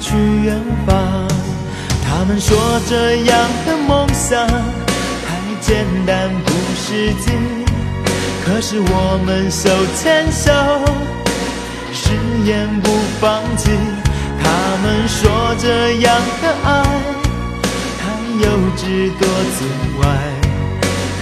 [0.00, 1.26] 去远方。
[2.06, 4.46] 他们说这样的梦想
[5.70, 7.30] 简单不实际，
[8.44, 10.50] 可是我们手牵手，
[11.92, 12.10] 誓
[12.44, 12.90] 言不
[13.20, 13.70] 放弃。
[14.42, 14.50] 他
[14.82, 16.12] 们说这样
[16.42, 16.82] 的爱
[18.00, 18.02] 太
[18.42, 18.46] 幼
[18.76, 19.22] 稚多
[19.56, 19.60] 阻
[20.02, 20.08] 碍，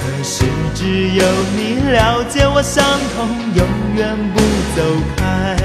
[0.01, 0.81] 可是只
[1.11, 1.23] 有
[1.55, 2.83] 你了解我伤
[3.15, 3.63] 痛，永
[3.97, 4.41] 远不
[4.75, 4.81] 走
[5.15, 5.57] 开。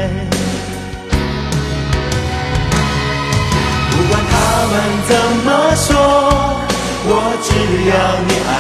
[3.92, 4.34] 不管他
[4.68, 4.76] 们
[5.08, 5.12] 怎
[5.46, 6.60] 么说，
[7.06, 7.12] 我
[7.44, 7.48] 只
[7.90, 7.94] 要
[8.28, 8.52] 你爱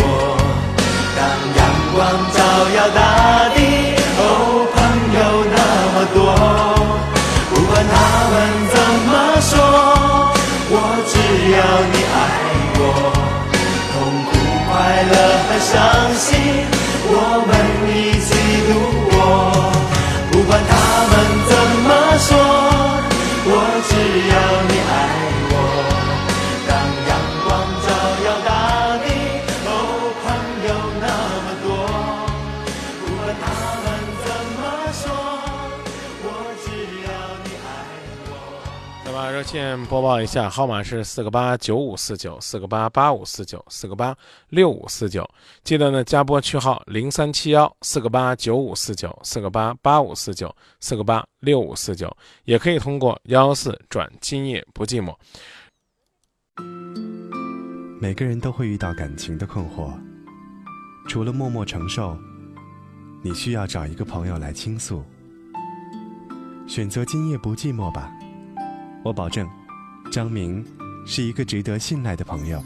[0.00, 0.02] 我。
[1.16, 1.20] 当
[1.58, 1.60] 阳
[1.94, 1.96] 光
[2.32, 2.38] 照
[2.76, 2.98] 耀大
[3.54, 3.58] 地，
[4.18, 4.20] 哦，
[4.72, 4.76] 朋
[5.16, 5.20] 友
[5.52, 5.56] 那
[5.92, 6.18] 么多。
[7.50, 7.94] 不管他
[8.32, 8.34] 们
[8.72, 8.74] 怎
[9.08, 9.52] 么说，
[10.70, 10.74] 我
[11.06, 11.14] 只
[11.52, 11.58] 要
[11.92, 12.16] 你爱
[12.78, 12.82] 我，
[13.92, 14.30] 痛苦
[14.66, 14.70] 快
[15.12, 15.14] 乐
[15.46, 15.72] 和伤
[16.16, 16.30] 心，
[17.08, 17.14] 我
[17.46, 17.50] 们
[17.88, 17.90] 一
[18.24, 18.30] 起
[18.68, 18.70] 度
[19.10, 19.14] 过。
[39.52, 44.16] 线播报一下，号码是四个八九五四九，四个八八五四九，四个八
[44.48, 45.28] 六五四九。
[45.62, 52.10] 记得呢，加拨区号零三七幺，四个八九五四九，四个八八五四九，四个八六五四九，
[52.44, 55.14] 也可以通过幺幺四转今夜不寂寞。
[58.00, 59.92] 每个人都会遇到感情的困惑，
[61.06, 62.16] 除了默默承受，
[63.22, 65.04] 你需要找一个朋友来倾诉。
[66.66, 68.10] 选择今夜不寂寞吧，
[69.04, 69.48] 我保证，
[70.12, 70.64] 张明
[71.04, 72.62] 是一个值得信赖的朋友。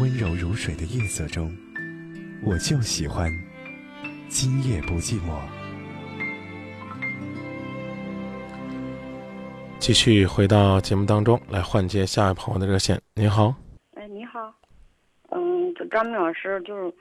[0.00, 1.52] 温柔如水的夜色中，
[2.44, 3.28] 我就喜欢
[4.28, 5.36] 今夜不寂寞。
[9.80, 13.00] 继续回到节目当中来换接下一位朋友的热线。
[13.14, 13.52] 您好，
[13.94, 14.54] 哎，你好，
[15.30, 16.94] 嗯，就张明老师，就是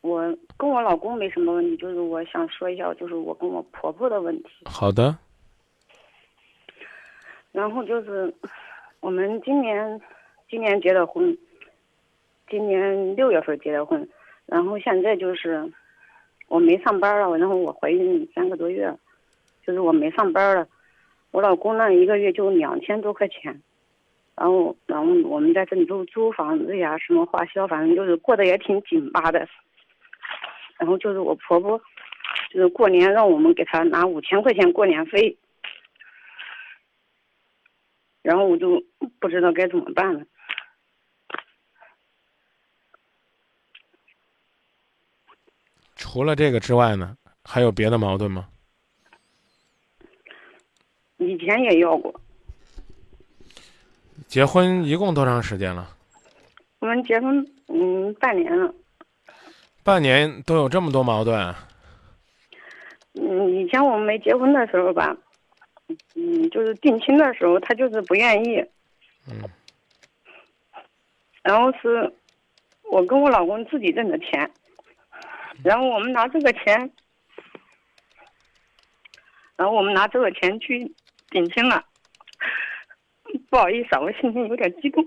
[0.00, 0.22] 我
[0.56, 4.48] 跟我老公没什么问题，就是我想说一下，就是我跟我婆婆的问题。
[4.64, 5.14] 好的，
[7.52, 8.32] 然后就是
[9.00, 10.00] 我们今年
[10.48, 11.36] 今年结的婚，
[12.48, 14.08] 今年六月份结的婚，
[14.46, 15.70] 然后现在就是
[16.48, 18.92] 我没上班了，然后我怀孕三个多月，
[19.66, 20.66] 就是我没上班了，
[21.30, 23.60] 我老公那一个月就两千多块钱，
[24.36, 29.46] 然后然后我们在这里头租房子呀，什么花销，反正就是过得也挺紧巴的。
[30.78, 31.78] 然后就是我婆婆，
[32.50, 35.36] 就是过年让我们给她拿五千块钱过年费，
[38.22, 38.82] 然后我就
[39.18, 40.24] 不知道该怎么办了。
[45.96, 48.48] 除了这个之外呢，还有别的矛盾吗？
[51.18, 52.18] 以前也要过，
[54.26, 55.94] 结婚一共多长时间了？
[56.78, 58.74] 我们结婚嗯半年了，
[59.84, 61.68] 半年都有这么多矛盾啊？
[63.12, 65.14] 嗯，以前我们没结婚的时候吧，
[66.14, 68.64] 嗯，就是定亲的时候，他就是不愿意，
[69.28, 69.48] 嗯，
[71.42, 72.12] 然后是
[72.84, 74.50] 我跟我老公自己挣的钱，
[75.64, 76.90] 然后我们拿这个钱，
[79.56, 80.92] 然后我们拿这个钱去
[81.30, 81.84] 定亲了。
[83.48, 85.06] 不好意思啊，我心情有点激动。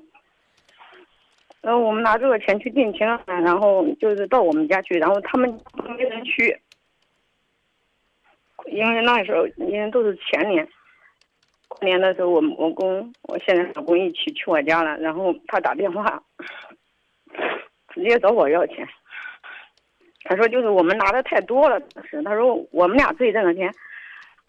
[1.62, 5.50] 然后我们拿这个钱去定亲了，然后就是到我们家去，然后他们
[5.98, 6.60] 没人去，
[8.68, 10.68] 因为那时候因为都是前年，
[11.68, 16.22] 过年的时候我我跟我现在老公一起去我家了，然后他打电话，
[17.94, 18.88] 直接找我要钱。
[20.26, 23.70] 他说就是我们拿的太多了，是他说我们俩自己挣的钱，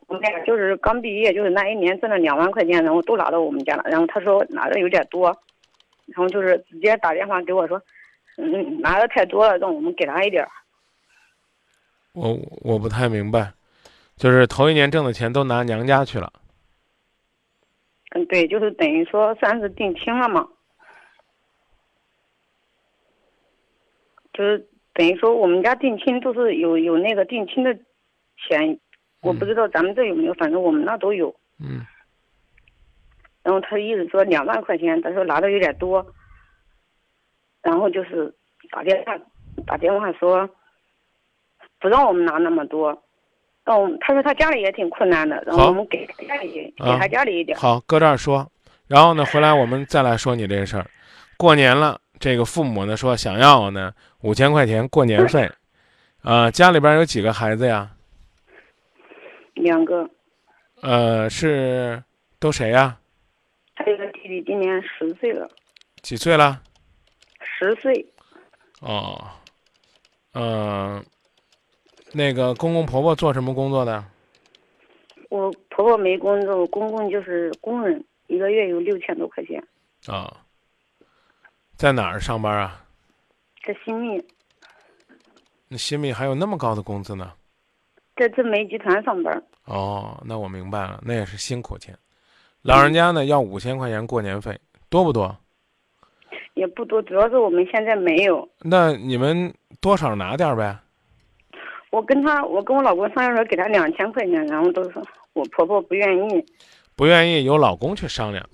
[0.07, 3.83] 我们俩就是刚毕业，就是那一年挣了两万块钱，然后都拿到我们家了。
[3.87, 5.37] 然后他说拿的有点多，
[6.07, 7.83] 然后就是直接打电话给我说，
[8.37, 10.49] 嗯，拿的太多了，让我们给他一点儿。
[12.13, 13.53] 我我不太明白，
[14.17, 16.33] 就是头一年挣的钱都拿娘家去了。
[18.11, 20.49] 嗯，对，就是等于说算是定亲了嘛，
[24.33, 27.75] 就是等于说我们家定亲都是有有那个定亲的
[28.37, 28.79] 钱，
[29.21, 31.35] 我不知道咱们这有没有，反正我们那都有。
[31.59, 31.85] 嗯
[33.43, 36.07] 然后他意思说两万块钱，他说拿的有点多，
[37.61, 38.35] 然后就是
[38.71, 39.19] 打电话
[39.67, 40.49] 打电话说
[41.79, 43.03] 不让我们拿那么多，
[43.65, 47.61] 让我们他说他家里也挺困难的，然后我们给他家里给啊他家里一点儿。
[47.61, 48.51] 好，搁这儿说，
[48.87, 50.87] 然后呢，回来我们再来说你这事儿。
[51.37, 55.51] 过年了，这个父母呢说想要呢五千块钱过年费，
[56.23, 57.91] 呃，家里边有几个孩子呀？
[59.55, 60.09] 两个，
[60.83, 62.03] 呃，是
[62.39, 62.99] 都谁呀？
[63.75, 65.49] 还有一个弟弟今年十岁了，
[66.03, 66.61] 几岁了？
[67.41, 68.07] 十岁，
[68.81, 69.25] 哦，
[70.35, 71.05] 嗯、
[72.15, 74.05] 那个公公婆婆做什么工作的？
[75.31, 79.61] 我婆婆没工作，我公公就是工人，一个月有六千多块钱，
[80.07, 80.33] 啊、
[81.75, 82.85] 在哪儿上班啊？
[83.67, 84.25] 在新密，
[85.67, 87.33] 那新密还有那么高的工资呢？
[88.15, 89.43] 在正煤集团上班。
[89.65, 91.99] 哦，那我明白了，那也是辛苦钱。
[92.63, 94.57] 老人家呢要五千块钱过年费，
[94.89, 95.37] 多不多？
[96.55, 98.49] 也不多，主要是我们现在没有。
[98.61, 100.79] 那你们多少拿点儿呗？
[101.95, 105.01] 我跟他，我跟我老公商量说给他两千块钱，然后都说
[105.33, 106.45] 我婆婆不愿意。
[106.97, 108.45] 不愿意由老公去商量，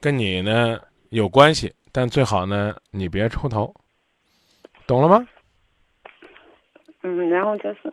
[0.00, 3.72] 跟你呢有关系，但最好呢你别出头，
[4.84, 5.24] 懂了吗？
[7.02, 7.92] 嗯，然后就是，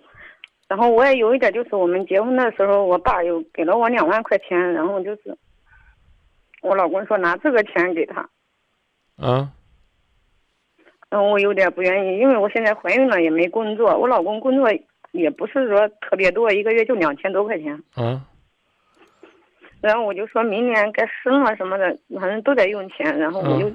[0.67, 5.38] 然后我也有一点就是，我们结婚的时候，我爸又给了我两万块钱，然后就是，
[6.63, 8.28] 我老公说拿这个钱给他，啊，
[9.17, 9.51] 嗯，
[11.12, 14.70] 我有点不愿意，因为我现在怀孕了也没工作，我老公工作
[15.12, 17.74] 也不是说特别多，一个月就两千多块钱。
[17.93, 18.22] 啊，
[19.82, 23.72] 然后我就说明年该生了什么的，反正都得用钱，然后我就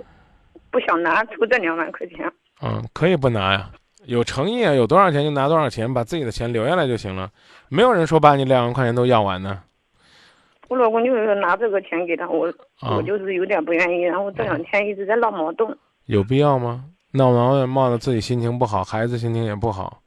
[0.71, 2.31] 不想拿出这两万块钱。
[2.63, 3.71] 嗯，可以不拿呀，
[4.05, 7.31] 有诚意啊，有多少钱就拿多少钱，把自己的钱留下来就行了。
[7.71, 9.63] 没有人说把你两万块钱都要完呢。
[10.69, 12.47] 我老公就是说拿这个钱给他，我、
[12.81, 15.75] 啊我就是有点不愿意，然后这两天一直在闹矛盾。
[16.05, 16.85] 有必要吗？
[17.13, 20.01] 闹矛盾闹得自己心情不好，孩子心情也不好。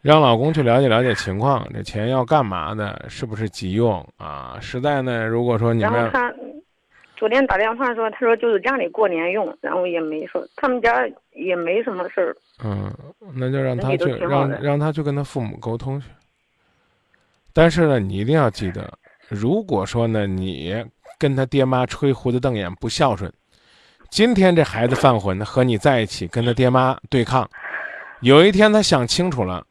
[0.00, 3.04] 让老公去了解了解情况，这钱要干嘛的？
[3.08, 4.56] 是不是急用啊？
[4.60, 6.32] 实在呢，如果说你们然后他
[7.16, 12.36] 昨天打电话说，他说就是家里过年用，然后也没说他们家也没什么事儿。
[12.62, 12.94] 嗯，
[13.34, 16.08] 那就让他去让让他去跟他父母沟通去。
[17.52, 18.96] 但是呢，你一定要记得，
[19.28, 20.76] 如果说呢你
[21.18, 23.30] 跟他爹妈吹胡子瞪眼不孝顺，
[24.10, 27.48] 今天这孩子犯浑和你在一起跟他爹妈对抗，
[28.20, 29.64] 有一天他想清楚了，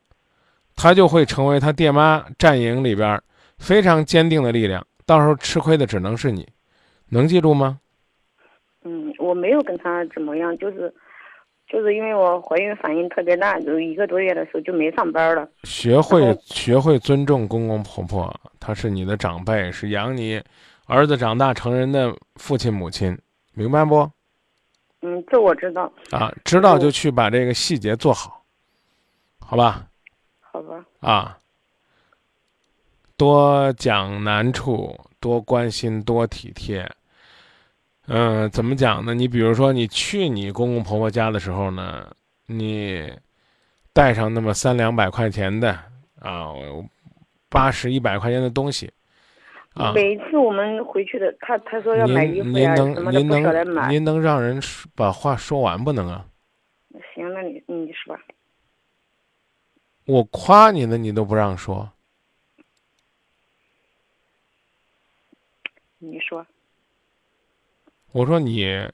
[0.75, 3.19] 他就会成为他爹妈战营里边
[3.57, 6.47] 非常坚定的力量，到时候吃亏的只能是你，
[7.09, 7.79] 能记住吗？
[8.83, 10.93] 嗯，我没有跟他怎么样，就是
[11.67, 15.49] 就是因为我怀孕反应特别大，就一个多月的时候就没上班了。
[15.63, 20.41] 学会学会尊重公公婆婆，他是你的长辈，是养你
[20.85, 23.17] 儿子长大成人的父亲母亲，
[23.53, 24.09] 明白不？
[25.01, 28.43] 嗯，这我知道，啊，知道就去把这个细节做好，
[29.39, 29.87] 好吧？
[30.39, 30.83] 好吧。
[30.99, 31.37] 啊，
[33.15, 36.89] 多讲难处，多关心，多体贴。
[38.07, 39.13] 嗯、怎么讲呢？
[39.13, 42.09] 你比如说，你去你公公婆婆家的时候呢，
[42.45, 43.13] 你
[43.93, 45.71] 带上那么三两百块钱的
[46.19, 46.53] 啊，
[47.49, 48.91] 八十一百块钱的东西
[49.77, 53.89] 啊，每一次我们回去的，他他说要买衣服呀您您能什么的，您不舍得能买。
[53.89, 54.59] 您能让人
[54.95, 56.25] 把话说完不能啊？
[57.13, 58.17] 行，那你你说，
[60.05, 61.91] 我夸你呢，你都不让说。
[65.99, 66.45] 你说，
[68.11, 68.91] 我说你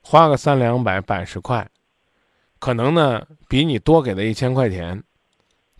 [0.00, 1.68] 花个三两百百十块，
[2.58, 5.02] 可能呢比你多给的一千块钱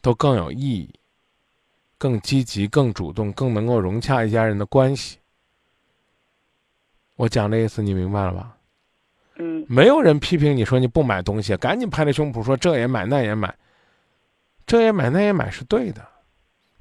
[0.00, 0.92] 都更有意义、
[2.03, 5.18] 更积极、更主动、更能够融洽一家人的关系。
[7.14, 8.57] 我讲这意思你明白了吧？
[9.36, 13.57] 嗯没有人批评你说你不买东西，赶紧拍着胸脯说这也买那也买，
[14.66, 16.05] 这也买那也买是对的，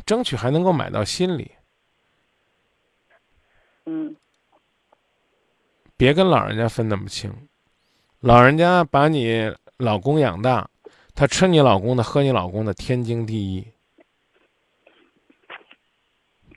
[0.08, 1.52] 争取还能够买到心里。
[3.86, 4.16] 嗯
[5.96, 7.32] 别跟老人家分那么清，
[8.22, 10.68] 老人家把你老公养大，
[11.14, 13.68] 他吃你老公的，喝你老公的，天经地义。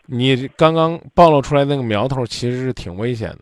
[0.07, 3.41] 你刚刚暴露出来那个苗头其实是挺危险的，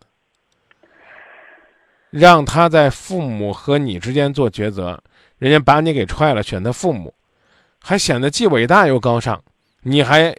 [2.10, 5.02] 让他在父母和你之间做抉择，
[5.38, 7.12] 人家把你给踹了，选他父母，
[7.80, 9.42] 还显得既伟大又高尚，
[9.80, 10.36] 你还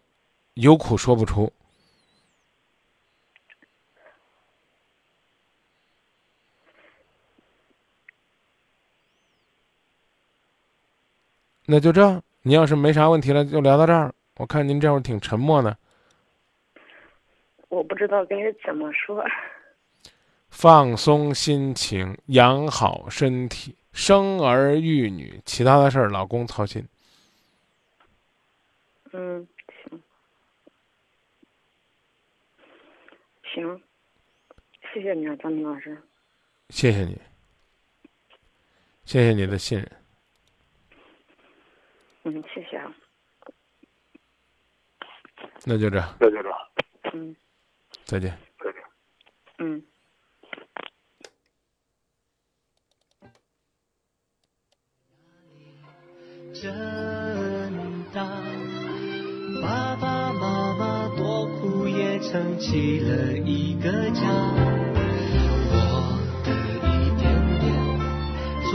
[0.54, 1.52] 有苦说不出。
[11.66, 14.14] 那就这样，你要是没啥问题了，就聊到这儿。
[14.36, 15.78] 我看您这会儿挺沉默的，
[17.74, 19.26] 我不知道该怎么说。
[20.50, 26.88] 放松心情，养好身体，生儿育女，其他的事儿老公操心。
[29.12, 29.48] 嗯，
[29.90, 30.04] 行，
[33.44, 33.82] 行，
[34.94, 36.00] 谢谢你啊，张明老师。
[36.70, 37.20] 谢谢你，
[39.04, 39.92] 谢谢你的信任。
[42.26, 42.96] 嗯，谢谢啊。
[45.66, 46.58] 那就这样就这样，
[47.14, 47.36] 嗯
[48.06, 48.38] 再见。
[48.60, 48.82] 再见
[49.60, 49.84] 嗯。
[56.54, 56.72] 真
[58.14, 58.24] 大，
[59.62, 64.22] 爸爸妈妈多苦也撑起了一个家。
[65.72, 65.74] 我
[66.46, 66.50] 的
[66.88, 67.24] 一点
[67.60, 67.66] 点
[68.70, 68.72] 挫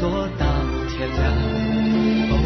[0.00, 0.46] 坐到
[0.88, 2.39] 天亮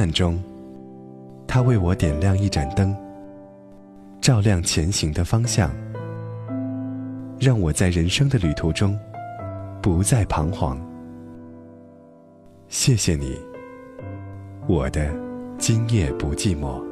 [0.00, 0.42] 暗中，
[1.46, 2.96] 他为我点亮一盏灯，
[4.18, 5.70] 照亮前行的方向，
[7.38, 8.98] 让我在人生的旅途中
[9.82, 10.80] 不再彷徨。
[12.68, 13.38] 谢谢你，
[14.66, 15.14] 我的
[15.58, 16.82] 今夜不寂寞。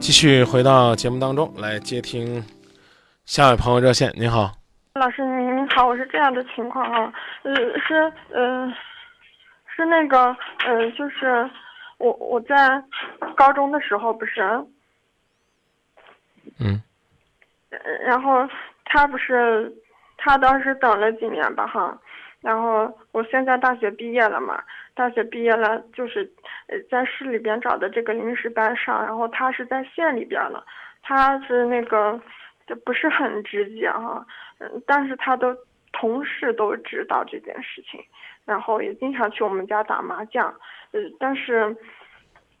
[0.00, 2.44] 继续回到节目当中来接听
[3.26, 4.12] 下位朋友热线。
[4.16, 4.52] 您好，
[4.96, 8.72] 老师您您好，我是这样的情况啊，呃是呃
[9.66, 10.26] 是那个
[10.64, 11.50] 呃就是
[11.98, 12.80] 我我在
[13.34, 14.40] 高中的时候不是，
[16.60, 16.80] 嗯。
[17.70, 18.48] 呃然后
[18.84, 19.74] 他不是
[20.16, 21.98] 他当时等了几年吧哈，
[22.40, 24.62] 然后我现在大学毕业了嘛，
[24.94, 26.20] 大学毕业了就是
[26.68, 30.64] 呃在市里边找的这个临时班上，然后他是在县里边了，
[31.02, 32.20] 他是那个
[32.64, 34.24] 这不是很直接哈，
[34.72, 35.56] 嗯，但是他的
[35.92, 38.00] 同事都知道这件事情，
[38.44, 40.46] 然后也经常去我们家打麻将，
[40.92, 41.76] 呃，但是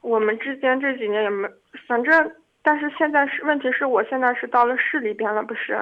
[0.00, 1.48] 我们之间这几年也没，
[1.88, 2.32] 反正
[2.62, 5.78] 但是现在是问题是我现在是到了市里边了，不是？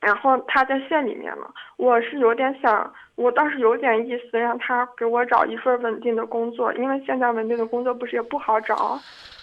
[0.00, 8.98] 然后他在县里面了，我是有点想，我倒是有点意思让他给我找一份稳定的工作，因为现在稳定的工作不是也不好找，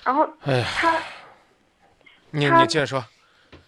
[0.05, 0.97] 然后哎他。
[2.31, 3.03] 你他你接着说。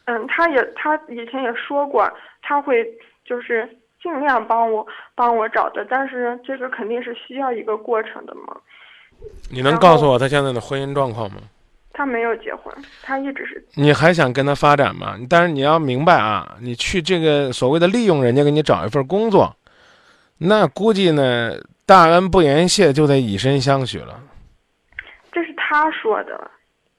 [0.07, 2.85] 嗯，他也他以前也说过，他会
[3.23, 3.69] 就是
[4.01, 4.85] 尽量帮我
[5.15, 8.57] 帮我找的，但是这个肯定是需要一个过程的嘛。
[9.51, 11.37] 你能告诉我他现在的婚姻状况吗？
[11.91, 15.17] 他没有结婚，他一直是你还想跟他发展吗？
[15.27, 19.55] 但是你要明白啊，你去这个所谓的利用人家给你找一份工作，
[20.37, 21.53] 那估计呢
[21.87, 24.21] 大恩不言谢，就得以身相许了。
[25.31, 26.51] 这是他说的，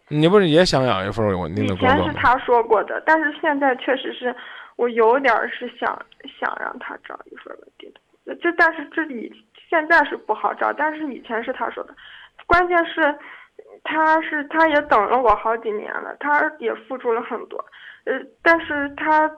[0.08, 2.02] 你不是也想养一份稳定的工作以？
[2.02, 4.34] 前是他说过的，但是现在确实是
[4.76, 6.00] 我有点儿是想
[6.40, 9.32] 想让他找一份稳定的工作，就但是这里
[9.68, 11.94] 现在是不好找，但是以前是他说的，
[12.46, 13.14] 关键是
[13.84, 17.62] 他是他也等了我好几年了，他也付出了很多，
[18.04, 19.30] 呃，但是他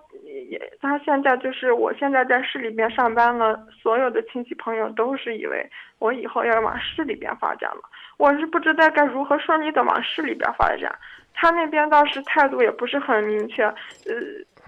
[0.49, 5.69] 也他现在就是我现在在市里边上班了，所有的亲戚朋友都是以为
[5.99, 7.83] 我以后要往市里边发展了，
[8.17, 10.95] 我是不知道该如何顺利的往市里边发展。
[11.35, 13.75] 他那边倒是态度也不是很明确，呃，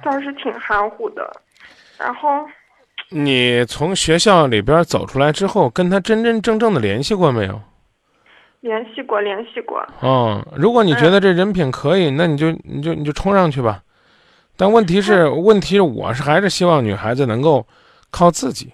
[0.03, 1.31] 倒是挺含糊的。
[1.99, 2.47] 然后
[3.11, 7.61] 你从学校里边走出来之后，跟他真真正正的联系过没有？
[8.61, 13.83] 联系过，联系过，哦，如果你觉得这人品可以，那你就你就你就冲上去吧。
[14.57, 17.67] 但问题是，问题是我是还是希望女孩子能够
[18.11, 18.73] 靠自己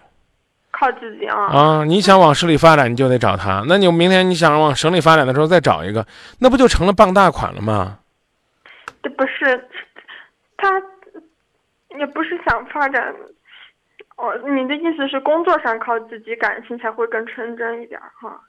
[0.70, 1.46] 靠自己啊。
[1.46, 1.84] 啊！
[1.84, 3.64] 你想往市里发展，你就得找他。
[3.66, 6.06] 那你明天你想往省里发展的时候再找一个，
[6.40, 7.98] 那不就成了傍大款了吗？
[9.02, 9.68] 这不是
[10.56, 10.80] 他，
[11.98, 13.14] 也不是想发展。
[14.16, 18.40] 哦，你的意思是工作上靠自己，感情才会更纯真一点哈？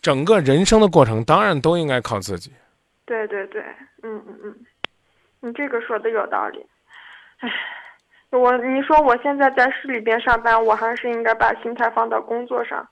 [0.00, 2.52] 整个人生的过程当然都应该靠自己。
[3.04, 3.62] 对对对，
[4.02, 4.54] 嗯嗯嗯，
[5.40, 6.64] 你这个说的有道理。
[7.38, 7.50] 唉，
[8.30, 12.86] 我你说我现在在市里边上班，我还是应该把心态放到工作上，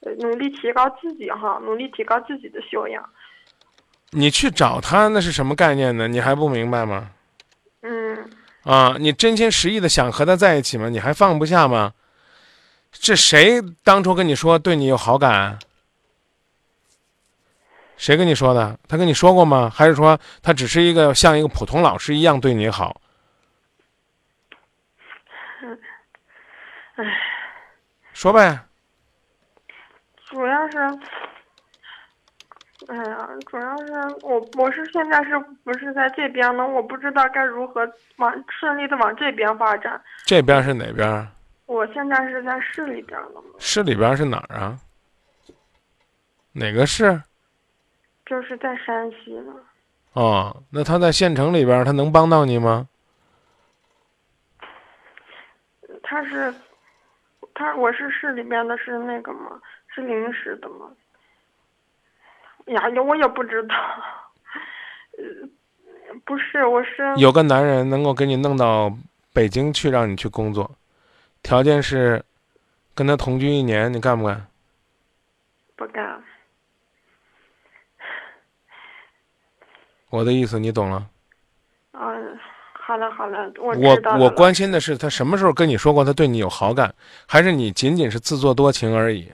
[0.00, 3.02] 呃，努力提高自己哈，努力提高自己的修养。
[4.12, 6.08] 你去找他，那是什么概念呢？
[6.08, 7.10] 你还不明白吗？
[7.82, 8.28] 嗯，
[8.64, 10.88] 啊，你真心实意的想和他在一起吗？
[10.88, 11.92] 你还放不下吗？
[12.90, 15.58] 这谁当初跟你说对你有好感？
[18.00, 18.78] 谁跟你说的？
[18.88, 19.68] 他跟你说过吗？
[19.68, 22.98] 还是说他只是一个像一个普通老师一样对你好？
[26.96, 27.04] 唉，
[28.14, 28.58] 说呗。
[30.24, 30.78] 主要是，
[32.88, 33.92] 哎呀，主要是
[34.22, 36.66] 我我是现在是不是在这边呢？
[36.66, 37.86] 我不知道该如何
[38.16, 40.02] 往顺利的往这边发展。
[40.24, 41.28] 这边是哪边？
[41.66, 44.78] 我现在是在市里边了，市里边是哪儿啊？
[46.52, 47.22] 哪个市？
[48.30, 49.52] 就是在山西呢。
[50.12, 52.86] 哦，那他在县城里边，他能帮到你吗？
[56.04, 56.54] 他是，
[57.52, 59.60] 他我是市里边的，是那个吗？
[59.88, 60.92] 是临时的吗？
[62.66, 63.74] 呀，我也不知道。
[65.18, 65.24] 呃，
[66.24, 68.96] 不是，我是有个男人能够给你弄到
[69.32, 70.70] 北京去，让你去工作，
[71.42, 72.24] 条件是
[72.94, 74.46] 跟他同居一年，你干不干？
[75.74, 76.22] 不干。
[80.10, 81.06] 我的意思你懂了？
[81.92, 82.38] 嗯，
[82.72, 83.96] 好了好了，我我。
[84.18, 86.94] 我关心的是他什么时候跟你说过他对你有好感，
[87.26, 89.32] 还是你仅仅是自作多情而已？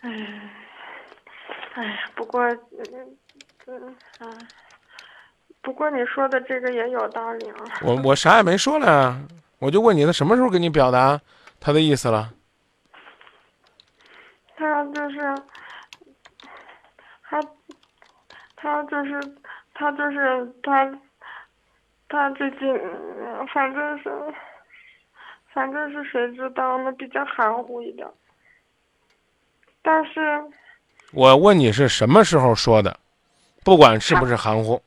[0.00, 3.16] 哎呀，不过，嗯
[3.66, 4.38] 嗯啊，
[5.60, 7.64] 不过你说的这个也有道理啊。
[7.82, 9.20] 我我啥也没说了啊，
[9.58, 11.20] 我就问你他什么时候跟你表达
[11.60, 12.32] 他的意思了？
[14.56, 15.44] 他就是，他，
[18.60, 19.20] 他就是，
[19.72, 20.98] 他就是他，
[22.08, 24.10] 他最近，嗯反正是，
[25.54, 26.90] 反正是谁知道呢？
[26.92, 28.06] 比较含糊一点。
[29.80, 30.42] 但是，
[31.12, 32.98] 我问你是什么时候说的，
[33.64, 34.82] 不管是不是含糊。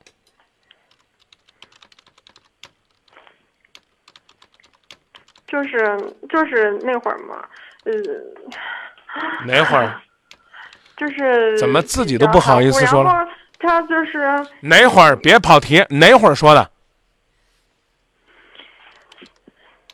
[5.47, 7.45] 就是就是那会儿嘛，
[7.83, 7.91] 呃，
[9.45, 10.01] 哪会儿？
[10.95, 13.31] 就是怎么自己都不好意思说了然后
[13.61, 15.15] 他就是哪会儿？
[15.15, 16.69] 别跑题，哪会儿说的？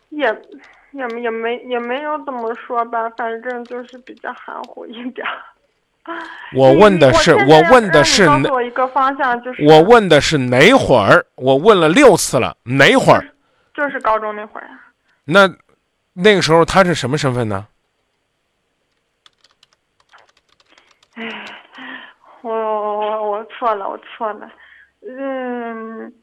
[0.09, 0.25] 也
[0.91, 5.43] 也也没也没有怎么说吧，反正就是比较含糊一点儿。
[6.55, 8.27] 我问的是，我我问的是？
[8.29, 11.25] 我一个方向，就是我问的是哪会儿？
[11.35, 13.29] 我问了六次了，哪会儿？
[13.75, 14.87] 就是高中那会儿啊。
[15.25, 15.53] 那
[16.13, 17.67] 那个时候他是什么身份呢？
[21.15, 21.21] 我
[22.41, 24.51] 我我我错了，我错了，
[25.01, 26.13] 嗯，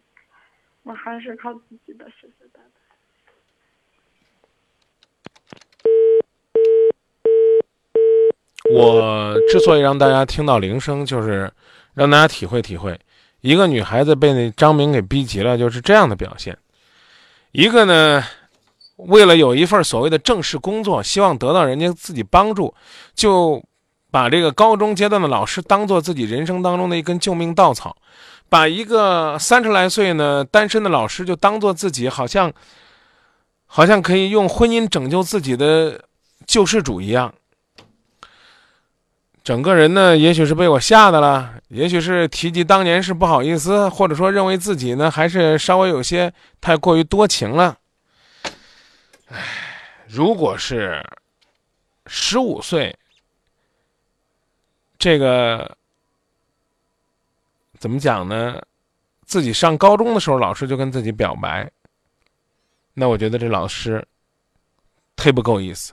[0.84, 2.66] 我还是靠自己的，谢谢大家。
[8.70, 11.52] 我之所以让大家听到铃声，就是
[11.94, 12.98] 让大家体会体会，
[13.40, 16.56] 一个女孩子被那张明给逼急了，就是这样的表现。
[17.52, 18.22] 一个呢，
[18.96, 22.74] 为了有一份所谓的正式工作，希望得到人家自己帮助，
[23.14, 23.62] 就
[24.14, 27.96] 把这个高中阶段的老师当做自己人生当中的一根救命稻草，
[28.48, 32.52] 把一个三十来岁呢单身的老师就当做自己好像，
[33.66, 36.00] 好像可以用婚姻拯救自己的
[36.46, 37.34] 救世主一样。
[39.42, 47.76] 整个人呢，也许是被我吓的了，也许是提及当年是不好意思，或者说认为自己呢还是稍微有些太过于多情了。
[49.30, 49.42] 唉，
[50.06, 51.04] 如果是
[52.06, 52.96] 十五岁，
[55.04, 55.76] 这个
[57.78, 58.58] 怎么讲呢？
[59.26, 61.70] 自己上高中的时候，老师就跟自己表白，
[62.94, 64.02] 那我觉得这老师
[65.14, 65.92] 忒不够意思。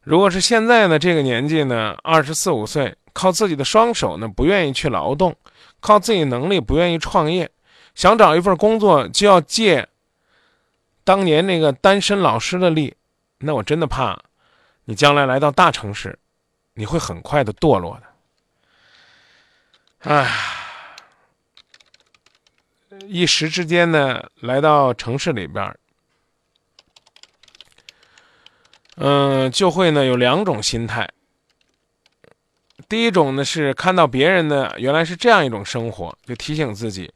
[0.00, 5.36] 如果是现在呢，这个年纪呢，二十四五岁，靠自己的双手呢，不愿意去劳动，
[5.78, 7.48] 靠自己能力不愿意创业，
[7.94, 9.88] 想找一份工作就要借
[11.04, 12.96] 当年那个单身老师的力，
[13.38, 14.20] 那我真的怕
[14.86, 16.18] 你将来来到大城市，
[16.74, 18.08] 你会很快的堕落的。
[20.10, 20.30] 唉，
[23.06, 25.78] 一时之间呢，来到城市里边。
[28.96, 31.08] 嗯，就会呢有两种心态。
[32.88, 37.12] 第一种呢是看到别人呢原来是这样一种生活，就提醒自己，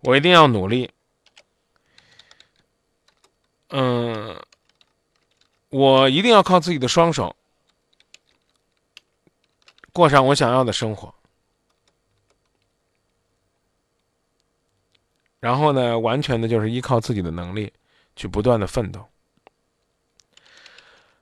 [0.00, 0.90] 我一定要努力。
[3.70, 4.38] 嗯，
[5.70, 7.34] 我一定要靠自己的双手
[9.94, 11.14] 过上我想要的生活。
[15.40, 17.72] 然后呢，完全的就是依靠自己的能力
[18.16, 19.06] 去不断的奋斗。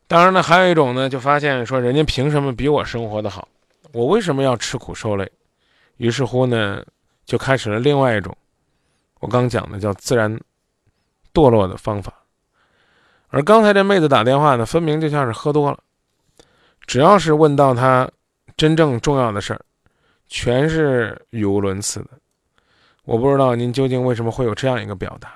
[0.06, 3.46] 当然呢，还有一种呢，就发现说人家凭什么比我生活的好，
[3.92, 5.30] 我为什么要吃苦受累？
[5.96, 6.84] 于是乎呢，
[7.26, 8.36] 就开始了另外一种，
[9.20, 10.40] 我刚讲的叫自然
[11.34, 12.14] 堕落的方法。
[13.28, 15.78] 而刚才这妹子打电话呢，分明就像是喝多了，
[16.86, 18.08] 只要是问到她
[18.62, 19.60] 真正重要的事儿，
[20.28, 22.10] 全是语无伦次的。
[23.02, 25.34] 我不知道您究竟为什么会有这样一个表达，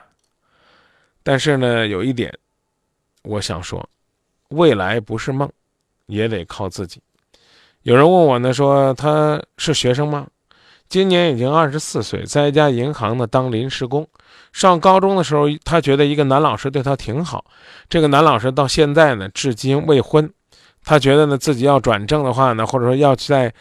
[1.25, 2.33] 但是呢，有一点，
[3.25, 3.85] 我想说。
[4.51, 5.51] 未来不是梦，
[6.07, 7.03] 也得靠自己。
[7.83, 10.29] 有人问我呢，说他是学生吗？
[10.89, 14.07] 今年已经二十四岁，在一家银行呢当临时工。
[14.53, 17.45] 上高中的时候，他觉得一个男老师对他挺好。
[17.89, 20.33] 这个男老师到现在呢，至今未婚。
[20.87, 23.53] 他觉得呢，自己要转正的话呢，或者说要在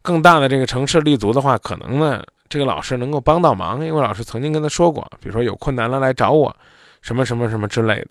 [0.00, 3.84] 更大的这个城市立足的话，可能呢，这个老师能够帮到忙。
[3.84, 6.56] 因为老师曾经跟他说过，比如说有困难了来找我，
[7.02, 8.08] 什么什么什么之类的。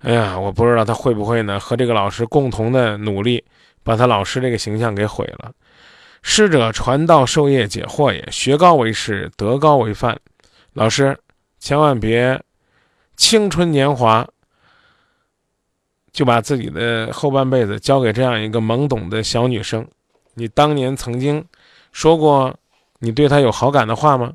[0.00, 3.42] 哎呀，我不知道他会不会呢和这个老师共同的努力，
[3.84, 5.52] 把他老师这个形象给毁了。
[6.22, 8.26] 师者，传道授业解惑也。
[8.32, 10.18] 学高为师，德高为范。
[10.72, 11.16] 老师，
[11.60, 12.42] 千万别
[13.16, 14.26] 青春年华
[16.14, 19.86] 就把自己的后半辈子交给这样一个懵懂的小女生。
[20.34, 21.44] 你当年曾经
[21.92, 22.56] 说过
[23.00, 24.32] 你对她有好感的话吗？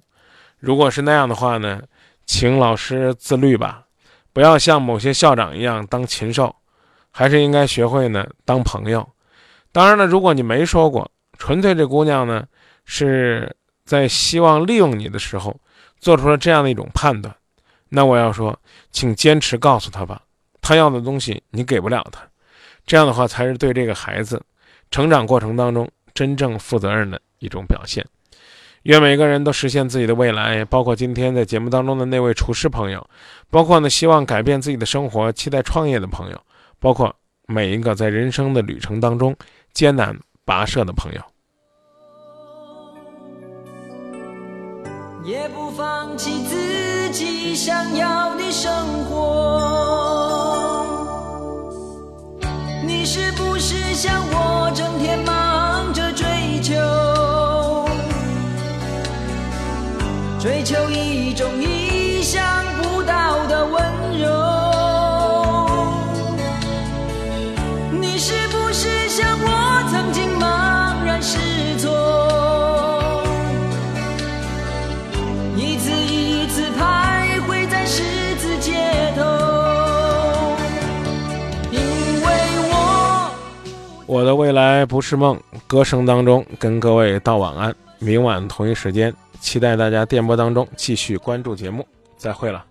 [0.59, 1.81] 如果是那样的话呢，
[2.25, 3.85] 请老师自律吧，
[4.33, 6.53] 不要像某些校长一样当禽兽，
[7.11, 9.07] 还是应该学会呢当朋友。
[9.71, 12.45] 当然了，如果你没说过，纯粹这姑娘呢
[12.83, 13.55] 是
[13.85, 15.57] 在希望利用你的时候
[15.97, 17.33] 做出了这样的一种判断，
[17.87, 18.59] 那我要说，
[18.91, 20.21] 请坚持告诉她吧，
[20.69, 22.21] 他要的东西你给不了他，
[22.85, 24.39] 这样的话才是对这个孩子
[24.91, 28.05] 成长过程当中真正负责任的一种表现。
[28.83, 33.03] 愿每个人都实现自己的未来，包括今天在节目当中的那位厨师朋友，
[33.49, 36.39] 包括呢希望改变自己的生活、期待创业的朋友，
[36.77, 37.15] 包括
[37.47, 39.35] 每一个在人生的旅程当中
[39.73, 40.15] 艰难
[40.45, 41.21] 跋涉的朋友。
[45.25, 48.71] 也不放弃自己想要的生
[49.05, 50.28] 活。
[52.89, 56.25] 你是不是像我，整天忙着追
[56.59, 56.73] 求？
[60.39, 61.47] 追求一种
[84.29, 87.75] 的未来不是梦，歌声当中跟各位道晚安。
[87.97, 91.83] 明晚同一时间，期待大家电波当中继续关注节目。
[92.15, 92.68] 再会了。